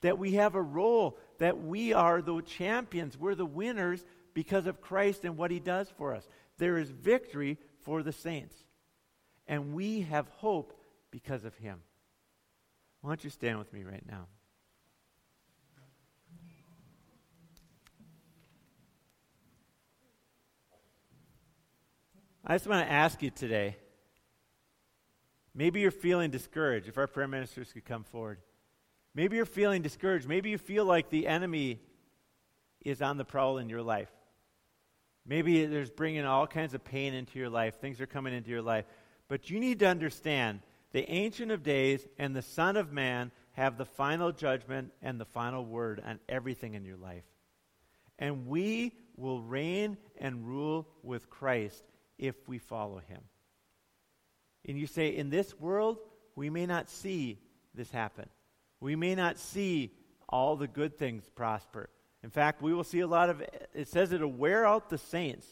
That 0.00 0.18
we 0.18 0.32
have 0.32 0.54
a 0.54 0.62
role, 0.62 1.18
that 1.38 1.62
we 1.62 1.92
are 1.92 2.22
the 2.22 2.40
champions, 2.40 3.18
we're 3.18 3.34
the 3.34 3.44
winners 3.44 4.04
because 4.32 4.66
of 4.66 4.80
Christ 4.80 5.24
and 5.24 5.36
what 5.36 5.50
he 5.50 5.60
does 5.60 5.90
for 5.98 6.14
us. 6.14 6.26
There 6.56 6.78
is 6.78 6.90
victory 6.90 7.58
for 7.82 8.02
the 8.02 8.12
saints. 8.12 8.56
And 9.46 9.74
we 9.74 10.02
have 10.02 10.28
hope 10.38 10.72
because 11.10 11.44
of 11.44 11.54
him. 11.56 11.82
Why 13.02 13.10
don't 13.10 13.24
you 13.24 13.30
stand 13.30 13.58
with 13.58 13.72
me 13.72 13.82
right 13.82 14.04
now? 14.08 14.26
I 22.50 22.54
just 22.54 22.66
want 22.66 22.84
to 22.84 22.92
ask 22.92 23.22
you 23.22 23.30
today 23.30 23.76
Maybe 25.54 25.80
you're 25.80 25.92
feeling 25.92 26.32
discouraged. 26.32 26.88
If 26.88 26.98
our 26.98 27.06
prayer 27.06 27.28
ministers 27.28 27.72
could 27.72 27.84
come 27.84 28.02
forward. 28.02 28.38
Maybe 29.14 29.36
you're 29.36 29.46
feeling 29.46 29.82
discouraged. 29.82 30.28
Maybe 30.28 30.50
you 30.50 30.58
feel 30.58 30.84
like 30.84 31.10
the 31.10 31.28
enemy 31.28 31.80
is 32.84 33.02
on 33.02 33.18
the 33.18 33.24
prowl 33.24 33.58
in 33.58 33.68
your 33.68 33.82
life. 33.82 34.10
Maybe 35.24 35.64
there's 35.66 35.90
bringing 35.90 36.24
all 36.24 36.48
kinds 36.48 36.74
of 36.74 36.82
pain 36.82 37.14
into 37.14 37.38
your 37.38 37.50
life. 37.50 37.80
Things 37.80 38.00
are 38.00 38.06
coming 38.06 38.34
into 38.34 38.50
your 38.50 38.62
life. 38.62 38.84
But 39.28 39.48
you 39.48 39.60
need 39.60 39.78
to 39.80 39.86
understand 39.86 40.60
the 40.90 41.08
Ancient 41.08 41.52
of 41.52 41.62
Days 41.62 42.06
and 42.18 42.34
the 42.34 42.42
Son 42.42 42.76
of 42.76 42.92
Man 42.92 43.30
have 43.52 43.76
the 43.76 43.84
final 43.84 44.32
judgment 44.32 44.92
and 45.02 45.20
the 45.20 45.24
final 45.24 45.64
word 45.64 46.02
on 46.04 46.18
everything 46.28 46.74
in 46.74 46.84
your 46.84 46.96
life. 46.96 47.24
And 48.18 48.48
we 48.48 48.92
will 49.16 49.40
reign 49.40 49.98
and 50.18 50.46
rule 50.46 50.88
with 51.02 51.30
Christ 51.30 51.84
if 52.20 52.36
we 52.46 52.58
follow 52.58 52.98
him. 52.98 53.22
And 54.68 54.78
you 54.78 54.86
say, 54.86 55.08
in 55.08 55.30
this 55.30 55.58
world, 55.58 55.98
we 56.36 56.50
may 56.50 56.66
not 56.66 56.88
see 56.88 57.38
this 57.74 57.90
happen. 57.90 58.28
We 58.78 58.94
may 58.94 59.14
not 59.14 59.38
see 59.38 59.92
all 60.28 60.54
the 60.54 60.68
good 60.68 60.96
things 60.98 61.28
prosper. 61.34 61.88
In 62.22 62.30
fact, 62.30 62.62
we 62.62 62.74
will 62.74 62.84
see 62.84 63.00
a 63.00 63.06
lot 63.06 63.30
of, 63.30 63.42
it 63.74 63.88
says 63.88 64.12
it'll 64.12 64.30
wear 64.30 64.66
out 64.66 64.90
the 64.90 64.98
saints 64.98 65.46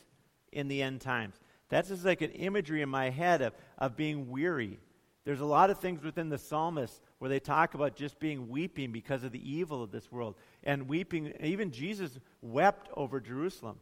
in 0.53 0.69
the 0.69 0.83
end 0.83 1.01
times. 1.01 1.41
That's 1.71 1.89
just 1.89 2.05
like 2.05 2.21
an 2.21 2.31
imagery 2.33 2.83
in 2.83 2.89
my 2.91 3.09
head 3.11 3.41
of, 3.41 3.55
of 3.79 3.97
being 3.97 4.31
weary. 4.31 4.79
There's 5.25 5.41
a 5.41 5.47
lot 5.47 5.71
of 5.71 5.79
things 5.79 6.03
within 6.03 6.29
the 6.29 6.39
psalmist 6.39 7.01
where 7.19 7.31
they 7.31 7.41
talk 7.41 7.75
about 7.75 7.97
just 7.97 8.19
being 8.21 8.49
weeping 8.49 8.93
because 8.93 9.25
of 9.25 9.33
the 9.33 9.51
evil 9.51 9.83
of 9.83 9.91
this 9.91 10.13
world. 10.13 10.37
And 10.65 10.87
weeping, 10.89 11.33
even 11.41 11.71
Jesus 11.71 12.19
wept 12.43 12.91
over 12.95 13.21
Jerusalem 13.21 13.79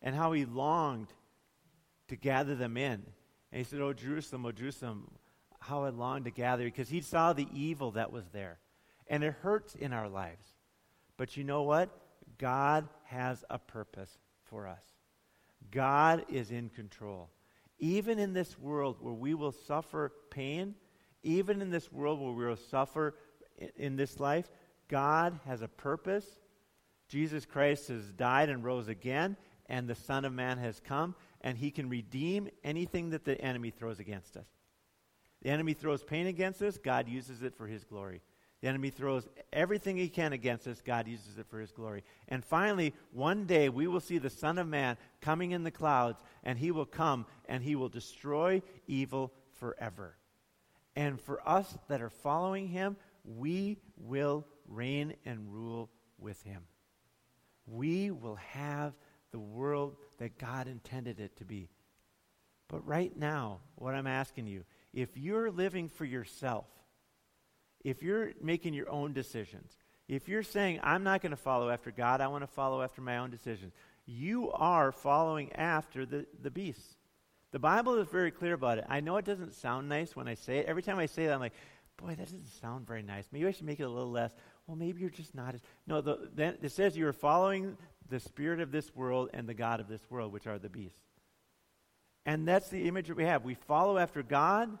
and 0.00 0.14
how 0.14 0.32
he 0.32 0.44
longed 0.44 1.12
to 2.08 2.16
gather 2.16 2.54
them 2.54 2.76
in. 2.76 3.04
And 3.52 3.58
he 3.58 3.64
said, 3.64 3.80
Oh, 3.80 3.92
Jerusalem, 3.92 4.46
oh, 4.46 4.52
Jerusalem, 4.52 5.10
how 5.60 5.84
I 5.84 5.90
long 5.90 6.24
to 6.24 6.30
gather 6.30 6.64
because 6.64 6.88
he 6.88 7.00
saw 7.00 7.32
the 7.32 7.48
evil 7.52 7.92
that 7.92 8.12
was 8.12 8.24
there. 8.32 8.58
And 9.08 9.22
it 9.24 9.34
hurts 9.42 9.74
in 9.74 9.92
our 9.92 10.08
lives. 10.08 10.46
But 11.16 11.36
you 11.36 11.44
know 11.44 11.62
what? 11.62 11.90
God 12.38 12.88
has 13.04 13.44
a 13.48 13.58
purpose 13.58 14.18
for 14.44 14.66
us. 14.66 14.82
God 15.70 16.24
is 16.28 16.50
in 16.50 16.68
control. 16.68 17.30
Even 17.78 18.18
in 18.18 18.32
this 18.32 18.58
world 18.58 18.96
where 19.00 19.14
we 19.14 19.34
will 19.34 19.52
suffer 19.52 20.12
pain, 20.30 20.74
even 21.22 21.60
in 21.60 21.70
this 21.70 21.92
world 21.92 22.20
where 22.20 22.32
we 22.32 22.46
will 22.46 22.56
suffer 22.56 23.14
in, 23.58 23.70
in 23.76 23.96
this 23.96 24.20
life, 24.20 24.50
God 24.88 25.38
has 25.46 25.62
a 25.62 25.68
purpose. 25.68 26.26
Jesus 27.08 27.44
Christ 27.44 27.88
has 27.88 28.12
died 28.12 28.48
and 28.48 28.64
rose 28.64 28.88
again, 28.88 29.36
and 29.68 29.88
the 29.88 29.94
Son 29.94 30.24
of 30.24 30.32
Man 30.32 30.58
has 30.58 30.80
come, 30.80 31.14
and 31.46 31.56
he 31.56 31.70
can 31.70 31.88
redeem 31.88 32.48
anything 32.64 33.10
that 33.10 33.24
the 33.24 33.40
enemy 33.40 33.70
throws 33.70 34.00
against 34.00 34.36
us. 34.36 34.48
The 35.42 35.50
enemy 35.50 35.74
throws 35.74 36.02
pain 36.02 36.26
against 36.26 36.60
us, 36.60 36.76
God 36.76 37.08
uses 37.08 37.44
it 37.44 37.54
for 37.54 37.68
his 37.68 37.84
glory. 37.84 38.20
The 38.60 38.66
enemy 38.66 38.90
throws 38.90 39.28
everything 39.52 39.96
he 39.96 40.08
can 40.08 40.32
against 40.32 40.66
us, 40.66 40.82
God 40.84 41.06
uses 41.06 41.38
it 41.38 41.46
for 41.48 41.60
his 41.60 41.70
glory. 41.70 42.02
And 42.26 42.44
finally, 42.44 42.94
one 43.12 43.44
day 43.44 43.68
we 43.68 43.86
will 43.86 44.00
see 44.00 44.18
the 44.18 44.28
Son 44.28 44.58
of 44.58 44.66
Man 44.66 44.96
coming 45.20 45.52
in 45.52 45.62
the 45.62 45.70
clouds, 45.70 46.20
and 46.42 46.58
he 46.58 46.72
will 46.72 46.84
come 46.84 47.26
and 47.48 47.62
he 47.62 47.76
will 47.76 47.90
destroy 47.90 48.60
evil 48.88 49.32
forever. 49.52 50.16
And 50.96 51.20
for 51.20 51.48
us 51.48 51.78
that 51.86 52.02
are 52.02 52.10
following 52.10 52.66
him, 52.66 52.96
we 53.24 53.76
will 53.96 54.44
reign 54.66 55.14
and 55.24 55.52
rule 55.54 55.90
with 56.18 56.42
him. 56.42 56.64
We 57.68 58.10
will 58.10 58.34
have 58.36 58.94
the 59.36 59.40
world 59.40 59.96
that 60.16 60.38
God 60.38 60.66
intended 60.66 61.20
it 61.20 61.36
to 61.36 61.44
be. 61.44 61.68
But 62.68 62.86
right 62.86 63.14
now, 63.14 63.60
what 63.74 63.94
I'm 63.94 64.06
asking 64.06 64.46
you, 64.46 64.64
if 64.94 65.14
you're 65.14 65.50
living 65.50 65.90
for 65.90 66.06
yourself, 66.06 66.64
if 67.84 68.02
you're 68.02 68.32
making 68.40 68.72
your 68.72 68.88
own 68.88 69.12
decisions, 69.12 69.76
if 70.08 70.26
you're 70.26 70.42
saying, 70.42 70.80
I'm 70.82 71.04
not 71.04 71.20
going 71.20 71.32
to 71.32 71.36
follow 71.36 71.68
after 71.68 71.90
God, 71.90 72.22
I 72.22 72.28
want 72.28 72.44
to 72.44 72.46
follow 72.46 72.80
after 72.80 73.02
my 73.02 73.18
own 73.18 73.28
decisions, 73.28 73.74
you 74.06 74.50
are 74.52 74.90
following 74.90 75.52
after 75.52 76.06
the, 76.06 76.24
the 76.40 76.50
beast. 76.50 76.96
The 77.52 77.58
Bible 77.58 77.98
is 77.98 78.08
very 78.08 78.30
clear 78.30 78.54
about 78.54 78.78
it. 78.78 78.86
I 78.88 79.00
know 79.00 79.18
it 79.18 79.26
doesn't 79.26 79.52
sound 79.52 79.86
nice 79.86 80.16
when 80.16 80.28
I 80.28 80.34
say 80.34 80.60
it. 80.60 80.66
Every 80.66 80.82
time 80.82 80.98
I 80.98 81.06
say 81.06 81.26
that, 81.26 81.34
I'm 81.34 81.40
like, 81.40 81.52
boy, 81.98 82.14
that 82.14 82.18
doesn't 82.30 82.48
sound 82.62 82.86
very 82.86 83.02
nice. 83.02 83.26
Maybe 83.32 83.46
I 83.46 83.50
should 83.50 83.66
make 83.66 83.80
it 83.80 83.84
a 83.84 83.88
little 83.90 84.10
less. 84.10 84.32
Well, 84.66 84.78
maybe 84.78 85.02
you're 85.02 85.10
just 85.10 85.34
not 85.34 85.54
as. 85.54 85.60
No, 85.86 86.00
the, 86.00 86.30
then 86.34 86.56
it 86.62 86.72
says 86.72 86.96
you 86.96 87.06
are 87.06 87.12
following 87.12 87.76
the 88.08 88.20
spirit 88.20 88.60
of 88.60 88.70
this 88.70 88.94
world 88.94 89.30
and 89.32 89.48
the 89.48 89.54
God 89.54 89.80
of 89.80 89.88
this 89.88 90.04
world, 90.10 90.32
which 90.32 90.46
are 90.46 90.58
the 90.58 90.68
beasts. 90.68 90.98
And 92.24 92.46
that's 92.46 92.68
the 92.68 92.88
image 92.88 93.08
that 93.08 93.16
we 93.16 93.24
have. 93.24 93.44
We 93.44 93.54
follow 93.54 93.98
after 93.98 94.22
God 94.22 94.76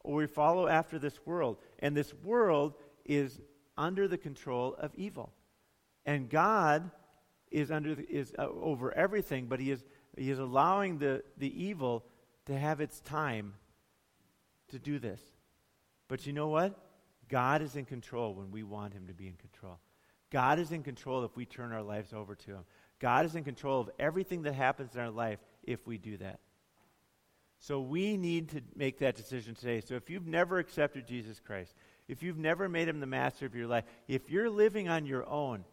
or 0.00 0.16
we 0.16 0.26
follow 0.26 0.66
after 0.66 0.98
this 0.98 1.18
world. 1.24 1.58
And 1.78 1.96
this 1.96 2.12
world 2.24 2.74
is 3.04 3.40
under 3.76 4.08
the 4.08 4.18
control 4.18 4.74
of 4.78 4.92
evil. 4.96 5.32
And 6.04 6.28
God 6.28 6.90
is, 7.50 7.70
under 7.70 7.94
the, 7.94 8.02
is 8.02 8.32
uh, 8.38 8.48
over 8.48 8.92
everything, 8.92 9.46
but 9.46 9.60
he 9.60 9.70
is, 9.70 9.84
he 10.16 10.30
is 10.30 10.38
allowing 10.38 10.98
the, 10.98 11.22
the 11.36 11.64
evil 11.64 12.04
to 12.46 12.58
have 12.58 12.80
its 12.80 13.00
time 13.00 13.54
to 14.68 14.78
do 14.78 14.98
this. 14.98 15.20
But 16.08 16.26
you 16.26 16.32
know 16.32 16.48
what? 16.48 16.78
God 17.28 17.62
is 17.62 17.76
in 17.76 17.84
control 17.84 18.34
when 18.34 18.50
we 18.50 18.62
want 18.62 18.94
him 18.94 19.06
to 19.06 19.14
be 19.14 19.26
in 19.26 19.34
control. 19.34 19.78
God 20.30 20.58
is 20.58 20.72
in 20.72 20.82
control 20.82 21.24
if 21.24 21.36
we 21.36 21.46
turn 21.46 21.72
our 21.72 21.82
lives 21.82 22.12
over 22.12 22.34
to 22.34 22.50
him. 22.52 22.64
God 22.98 23.24
is 23.24 23.34
in 23.34 23.44
control 23.44 23.80
of 23.80 23.90
everything 23.98 24.42
that 24.42 24.54
happens 24.54 24.94
in 24.94 25.00
our 25.00 25.10
life 25.10 25.38
if 25.62 25.86
we 25.86 25.98
do 25.98 26.16
that. 26.18 26.40
So 27.60 27.80
we 27.80 28.16
need 28.16 28.50
to 28.50 28.60
make 28.76 28.98
that 28.98 29.16
decision 29.16 29.54
today. 29.54 29.80
So 29.80 29.94
if 29.94 30.10
you've 30.10 30.26
never 30.26 30.58
accepted 30.58 31.06
Jesus 31.06 31.40
Christ, 31.40 31.74
if 32.06 32.22
you've 32.22 32.38
never 32.38 32.68
made 32.68 32.88
him 32.88 33.00
the 33.00 33.06
master 33.06 33.46
of 33.46 33.54
your 33.54 33.66
life, 33.66 33.84
if 34.06 34.30
you're 34.30 34.50
living 34.50 34.88
on 34.88 35.06
your 35.06 35.28
own, 35.28 35.64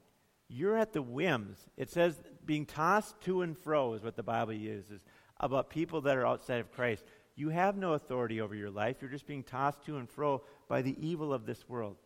you're 0.47 0.77
at 0.77 0.93
the 0.93 1.01
whims. 1.01 1.57
It 1.77 1.89
says 1.91 2.19
being 2.45 2.65
tossed 2.65 3.19
to 3.21 3.41
and 3.41 3.57
fro 3.57 3.93
is 3.93 4.03
what 4.03 4.15
the 4.15 4.23
Bible 4.23 4.53
uses 4.53 5.01
about 5.39 5.69
people 5.69 6.01
that 6.01 6.17
are 6.17 6.25
outside 6.25 6.59
of 6.59 6.71
Christ. 6.71 7.03
You 7.35 7.49
have 7.49 7.75
no 7.77 7.93
authority 7.93 8.41
over 8.41 8.55
your 8.55 8.69
life. 8.69 8.97
You're 9.01 9.11
just 9.11 9.27
being 9.27 9.43
tossed 9.43 9.83
to 9.85 9.97
and 9.97 10.09
fro 10.09 10.43
by 10.67 10.81
the 10.81 10.95
evil 10.99 11.33
of 11.33 11.45
this 11.45 11.67
world. 11.67 11.97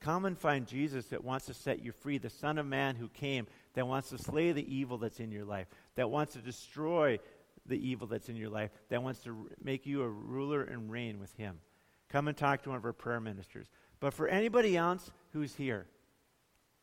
Come 0.00 0.24
and 0.24 0.38
find 0.38 0.66
Jesus 0.66 1.06
that 1.06 1.24
wants 1.24 1.46
to 1.46 1.54
set 1.54 1.82
you 1.82 1.92
free, 1.92 2.18
the 2.18 2.30
Son 2.30 2.58
of 2.58 2.66
Man 2.66 2.96
who 2.96 3.08
came, 3.08 3.46
that 3.74 3.86
wants 3.86 4.10
to 4.10 4.18
slay 4.18 4.52
the 4.52 4.74
evil 4.74 4.98
that's 4.98 5.20
in 5.20 5.32
your 5.32 5.44
life, 5.44 5.68
that 5.94 6.10
wants 6.10 6.34
to 6.34 6.38
destroy 6.38 7.18
the 7.64 7.88
evil 7.88 8.06
that's 8.06 8.28
in 8.28 8.36
your 8.36 8.50
life, 8.50 8.70
that 8.90 9.02
wants 9.02 9.20
to 9.24 9.48
make 9.62 9.86
you 9.86 10.02
a 10.02 10.08
ruler 10.08 10.62
and 10.62 10.90
reign 10.90 11.18
with 11.18 11.34
Him. 11.36 11.60
Come 12.08 12.28
and 12.28 12.36
talk 12.36 12.62
to 12.62 12.70
one 12.70 12.78
of 12.78 12.84
our 12.84 12.92
prayer 12.92 13.20
ministers. 13.20 13.66
But 13.98 14.14
for 14.14 14.28
anybody 14.28 14.76
else 14.76 15.10
who's 15.32 15.54
here, 15.54 15.86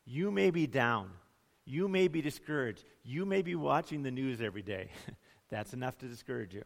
you 0.05 0.31
may 0.31 0.49
be 0.49 0.67
down. 0.67 1.09
You 1.65 1.87
may 1.87 2.07
be 2.07 2.21
discouraged. 2.21 2.83
You 3.03 3.25
may 3.25 3.41
be 3.41 3.55
watching 3.55 4.03
the 4.03 4.11
news 4.11 4.41
every 4.41 4.63
day. 4.63 4.89
That's 5.49 5.73
enough 5.73 5.97
to 5.99 6.07
discourage 6.07 6.53
you. 6.53 6.63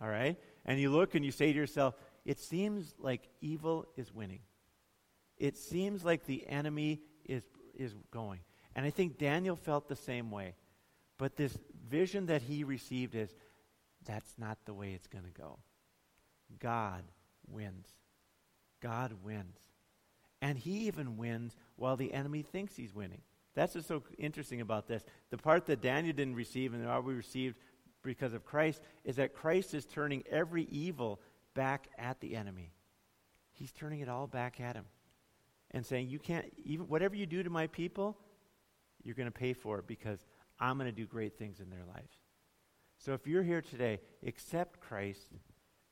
All 0.00 0.08
right? 0.08 0.36
And 0.64 0.78
you 0.78 0.90
look 0.90 1.14
and 1.14 1.24
you 1.24 1.32
say 1.32 1.52
to 1.52 1.58
yourself, 1.58 1.94
it 2.24 2.38
seems 2.38 2.94
like 2.98 3.28
evil 3.40 3.86
is 3.96 4.14
winning. 4.14 4.40
It 5.40 5.56
seems 5.56 6.04
like 6.04 6.26
the 6.26 6.46
enemy 6.46 7.00
is, 7.24 7.42
is 7.74 7.94
going. 8.12 8.40
And 8.76 8.84
I 8.84 8.90
think 8.90 9.18
Daniel 9.18 9.56
felt 9.56 9.88
the 9.88 9.96
same 9.96 10.30
way. 10.30 10.54
But 11.18 11.34
this 11.34 11.58
vision 11.88 12.26
that 12.26 12.42
he 12.42 12.62
received 12.62 13.14
is 13.14 13.34
that's 14.04 14.34
not 14.38 14.58
the 14.66 14.74
way 14.74 14.92
it's 14.92 15.06
going 15.06 15.24
to 15.24 15.30
go. 15.30 15.58
God 16.60 17.02
wins. 17.48 17.88
God 18.82 19.14
wins. 19.24 19.58
And 20.42 20.58
he 20.58 20.86
even 20.86 21.16
wins 21.16 21.56
while 21.76 21.96
the 21.96 22.12
enemy 22.12 22.42
thinks 22.42 22.76
he's 22.76 22.94
winning. 22.94 23.22
That's 23.54 23.74
what's 23.74 23.88
so 23.88 24.02
interesting 24.18 24.60
about 24.60 24.88
this. 24.88 25.04
The 25.30 25.38
part 25.38 25.66
that 25.66 25.80
Daniel 25.80 26.14
didn't 26.14 26.36
receive 26.36 26.74
and 26.74 26.86
that 26.86 27.04
we 27.04 27.14
received 27.14 27.56
because 28.02 28.34
of 28.34 28.44
Christ 28.44 28.82
is 29.04 29.16
that 29.16 29.34
Christ 29.34 29.72
is 29.72 29.86
turning 29.86 30.22
every 30.30 30.64
evil 30.64 31.20
back 31.54 31.88
at 31.98 32.20
the 32.20 32.36
enemy. 32.36 32.72
He's 33.52 33.72
turning 33.72 34.00
it 34.00 34.08
all 34.08 34.26
back 34.26 34.60
at 34.60 34.76
him 34.76 34.84
and 35.72 35.84
saying, 35.84 36.08
You 36.08 36.18
can't, 36.18 36.46
even 36.64 36.88
whatever 36.88 37.14
you 37.14 37.26
do 37.26 37.42
to 37.42 37.50
my 37.50 37.66
people, 37.66 38.16
you're 39.02 39.14
going 39.14 39.30
to 39.30 39.38
pay 39.38 39.52
for 39.52 39.78
it 39.78 39.86
because 39.86 40.24
I'm 40.58 40.76
going 40.76 40.90
to 40.90 40.92
do 40.92 41.06
great 41.06 41.38
things 41.38 41.60
in 41.60 41.70
their 41.70 41.84
lives. 41.86 42.12
So 42.98 43.14
if 43.14 43.26
you're 43.26 43.42
here 43.42 43.62
today, 43.62 44.00
accept 44.26 44.80
Christ 44.80 45.28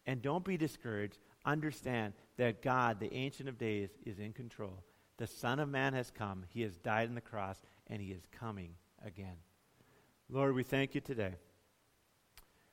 and 0.07 0.21
don't 0.21 0.45
be 0.45 0.57
discouraged. 0.57 1.19
Understand 1.47 2.13
that 2.37 2.63
God, 2.63 3.01
the 3.01 3.13
Ancient 3.15 3.49
of 3.49 3.59
Days, 3.59 3.91
is 4.05 4.19
in 4.19 4.33
control. 4.33 4.85
The 5.17 5.27
Son 5.27 5.59
of 5.59 5.69
Man 5.69 5.95
has 5.95 6.11
come. 6.11 6.45
He 6.51 6.63
has 6.63 6.77
died 6.77 7.09
on 7.09 7.15
the 7.15 7.21
cross, 7.21 7.61
and 7.87 8.01
he 8.01 8.09
is 8.09 8.23
coming 8.39 8.75
again. 9.05 9.37
Lord, 10.29 10.55
we 10.55 10.63
thank 10.63 10.95
you 10.95 11.01
today. 11.01 11.35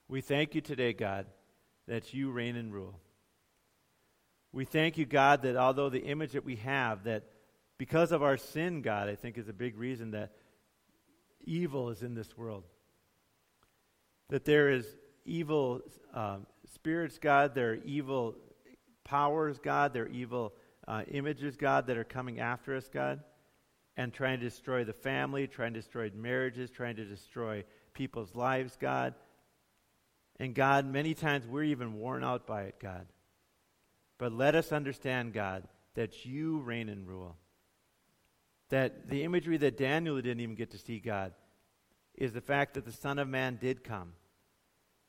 We 0.07 0.21
thank 0.21 0.53
you 0.53 0.61
today, 0.61 0.93
God, 0.93 1.25
that 1.87 2.13
you 2.13 2.29
reign 2.29 2.55
and 2.55 2.73
rule. 2.73 2.99
We 4.55 4.63
thank 4.63 4.97
you, 4.97 5.05
God, 5.05 5.41
that 5.41 5.57
although 5.57 5.89
the 5.89 6.01
image 6.01 6.31
that 6.31 6.45
we 6.45 6.55
have, 6.55 7.03
that 7.03 7.23
because 7.77 8.13
of 8.13 8.23
our 8.23 8.37
sin, 8.37 8.81
God, 8.81 9.09
I 9.09 9.15
think 9.15 9.37
is 9.37 9.49
a 9.49 9.53
big 9.53 9.77
reason 9.77 10.11
that 10.11 10.31
evil 11.43 11.89
is 11.89 12.01
in 12.01 12.15
this 12.15 12.37
world. 12.37 12.63
That 14.29 14.45
there 14.45 14.69
is 14.69 14.87
evil 15.25 15.81
um, 16.13 16.45
spirits, 16.73 17.19
God, 17.19 17.53
there 17.53 17.71
are 17.71 17.79
evil 17.83 18.35
powers, 19.03 19.59
God, 19.59 19.91
there 19.91 20.03
are 20.03 20.07
evil 20.07 20.53
uh, 20.87 21.01
images, 21.11 21.57
God, 21.57 21.87
that 21.87 21.97
are 21.97 22.05
coming 22.05 22.39
after 22.39 22.77
us, 22.77 22.87
God, 22.87 23.19
and 23.97 24.13
trying 24.13 24.39
to 24.39 24.45
destroy 24.45 24.85
the 24.85 24.93
family, 24.93 25.47
trying 25.47 25.73
to 25.73 25.81
destroy 25.81 26.09
marriages, 26.15 26.69
trying 26.69 26.95
to 26.95 27.03
destroy 27.03 27.65
people's 27.93 28.33
lives, 28.33 28.77
God. 28.79 29.15
And 30.39 30.55
God, 30.55 30.85
many 30.85 31.13
times 31.13 31.45
we're 31.45 31.63
even 31.63 31.99
worn 31.99 32.23
out 32.23 32.47
by 32.47 32.61
it, 32.63 32.75
God. 32.79 33.05
But 34.17 34.31
let 34.31 34.55
us 34.55 34.71
understand, 34.71 35.33
God, 35.33 35.63
that 35.95 36.25
you 36.25 36.59
reign 36.59 36.89
and 36.89 37.07
rule. 37.07 37.35
That 38.69 39.09
the 39.09 39.23
imagery 39.23 39.57
that 39.57 39.77
Daniel 39.77 40.15
didn't 40.15 40.39
even 40.39 40.55
get 40.55 40.71
to 40.71 40.77
see, 40.77 40.99
God, 40.99 41.33
is 42.15 42.33
the 42.33 42.41
fact 42.41 42.73
that 42.73 42.85
the 42.85 42.91
Son 42.91 43.19
of 43.19 43.27
Man 43.27 43.57
did 43.59 43.83
come. 43.83 44.13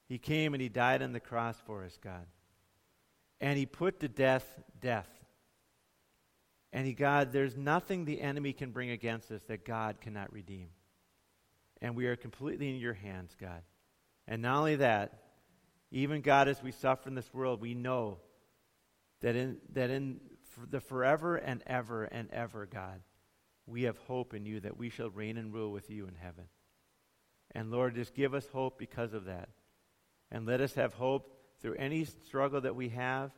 He 0.09 0.19
came 0.19 0.55
and 0.55 0.63
he 0.63 0.69
died 0.69 1.03
on 1.03 1.13
the 1.13 1.21
cross 1.21 1.57
for 1.67 1.85
us, 1.85 1.99
God. 2.03 2.27
And 3.41 3.59
he 3.59 3.67
put 3.67 4.01
to 4.01 4.09
death 4.09 4.47
death. 4.81 5.09
And 6.73 6.87
he, 6.87 6.93
God, 6.93 7.33
there's 7.33 7.57
nothing 7.57 8.05
the 8.05 8.21
enemy 8.21 8.53
can 8.53 8.71
bring 8.71 8.91
against 8.91 9.31
us 9.31 9.43
that 9.49 9.65
God 9.65 10.01
cannot 10.01 10.33
redeem. 10.33 10.69
And 11.81 11.95
we 11.95 12.07
are 12.07 12.17
completely 12.17 12.69
in 12.69 12.77
your 12.77 12.95
hands, 12.95 13.35
God. 13.41 13.63
And 14.27 14.43
not 14.43 14.59
only 14.59 14.77
that, 14.77 15.23
even 15.91 16.21
God, 16.21 16.49
as 16.49 16.63
we 16.63 16.73
suffer 16.73 17.09
in 17.09 17.15
this 17.15 17.33
world, 17.33 17.61
we 17.61 17.75
know 17.75 18.19
that 19.23 19.37
in, 19.37 19.59
that 19.73 19.91
in 19.91 20.21
the 20.71 20.81
forever 20.81 21.37
and 21.37 21.63
ever 21.67 22.05
and 22.05 22.31
ever, 22.31 22.67
God, 22.67 23.01
we 23.67 23.83
have 23.83 23.99
hope 23.99 24.35
in 24.35 24.47
you 24.47 24.61
that 24.61 24.77
we 24.77 24.91
shall 24.91 25.11
reign 25.11 25.37
and 25.37 25.53
rule 25.53 25.73
with 25.73 25.91
you 25.91 26.07
in 26.07 26.15
heaven. 26.15 26.45
And 27.53 27.71
Lord, 27.71 27.95
just 27.95 28.15
give 28.15 28.35
us 28.35 28.47
hope 28.53 28.79
because 28.79 29.13
of 29.13 29.25
that. 29.25 29.49
And 30.31 30.47
let 30.47 30.61
us 30.61 30.75
have 30.75 30.95
hope 30.95 31.33
through 31.61 31.75
any 31.75 32.05
struggle 32.05 32.61
that 32.61 32.77
we 32.77 32.91
have, 32.91 33.31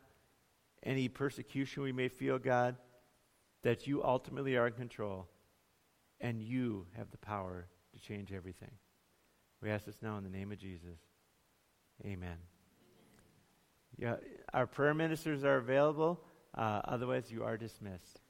any 0.83 1.09
persecution 1.09 1.83
we 1.83 1.93
may 1.93 2.09
feel, 2.09 2.39
God, 2.39 2.77
that 3.63 3.87
you 3.87 4.03
ultimately 4.03 4.57
are 4.57 4.67
in 4.67 4.73
control 4.73 5.29
and 6.21 6.43
you 6.43 6.87
have 6.97 7.11
the 7.11 7.19
power 7.19 7.69
to 7.95 8.01
change 8.01 8.33
everything. 8.33 8.73
We 9.63 9.71
ask 9.71 9.85
this 9.85 10.03
now 10.03 10.19
in 10.19 10.25
the 10.25 10.31
name 10.31 10.53
of 10.53 10.59
Jesus. 10.59 10.99
Amen. 12.05 12.58
Yeah, 13.99 14.17
our 14.55 14.67
prayer 14.67 14.95
ministers 14.95 15.45
are 15.45 15.57
available. 15.57 16.21
Uh, 16.57 16.81
otherwise, 16.85 17.31
you 17.31 17.43
are 17.45 17.57
dismissed. 17.57 18.21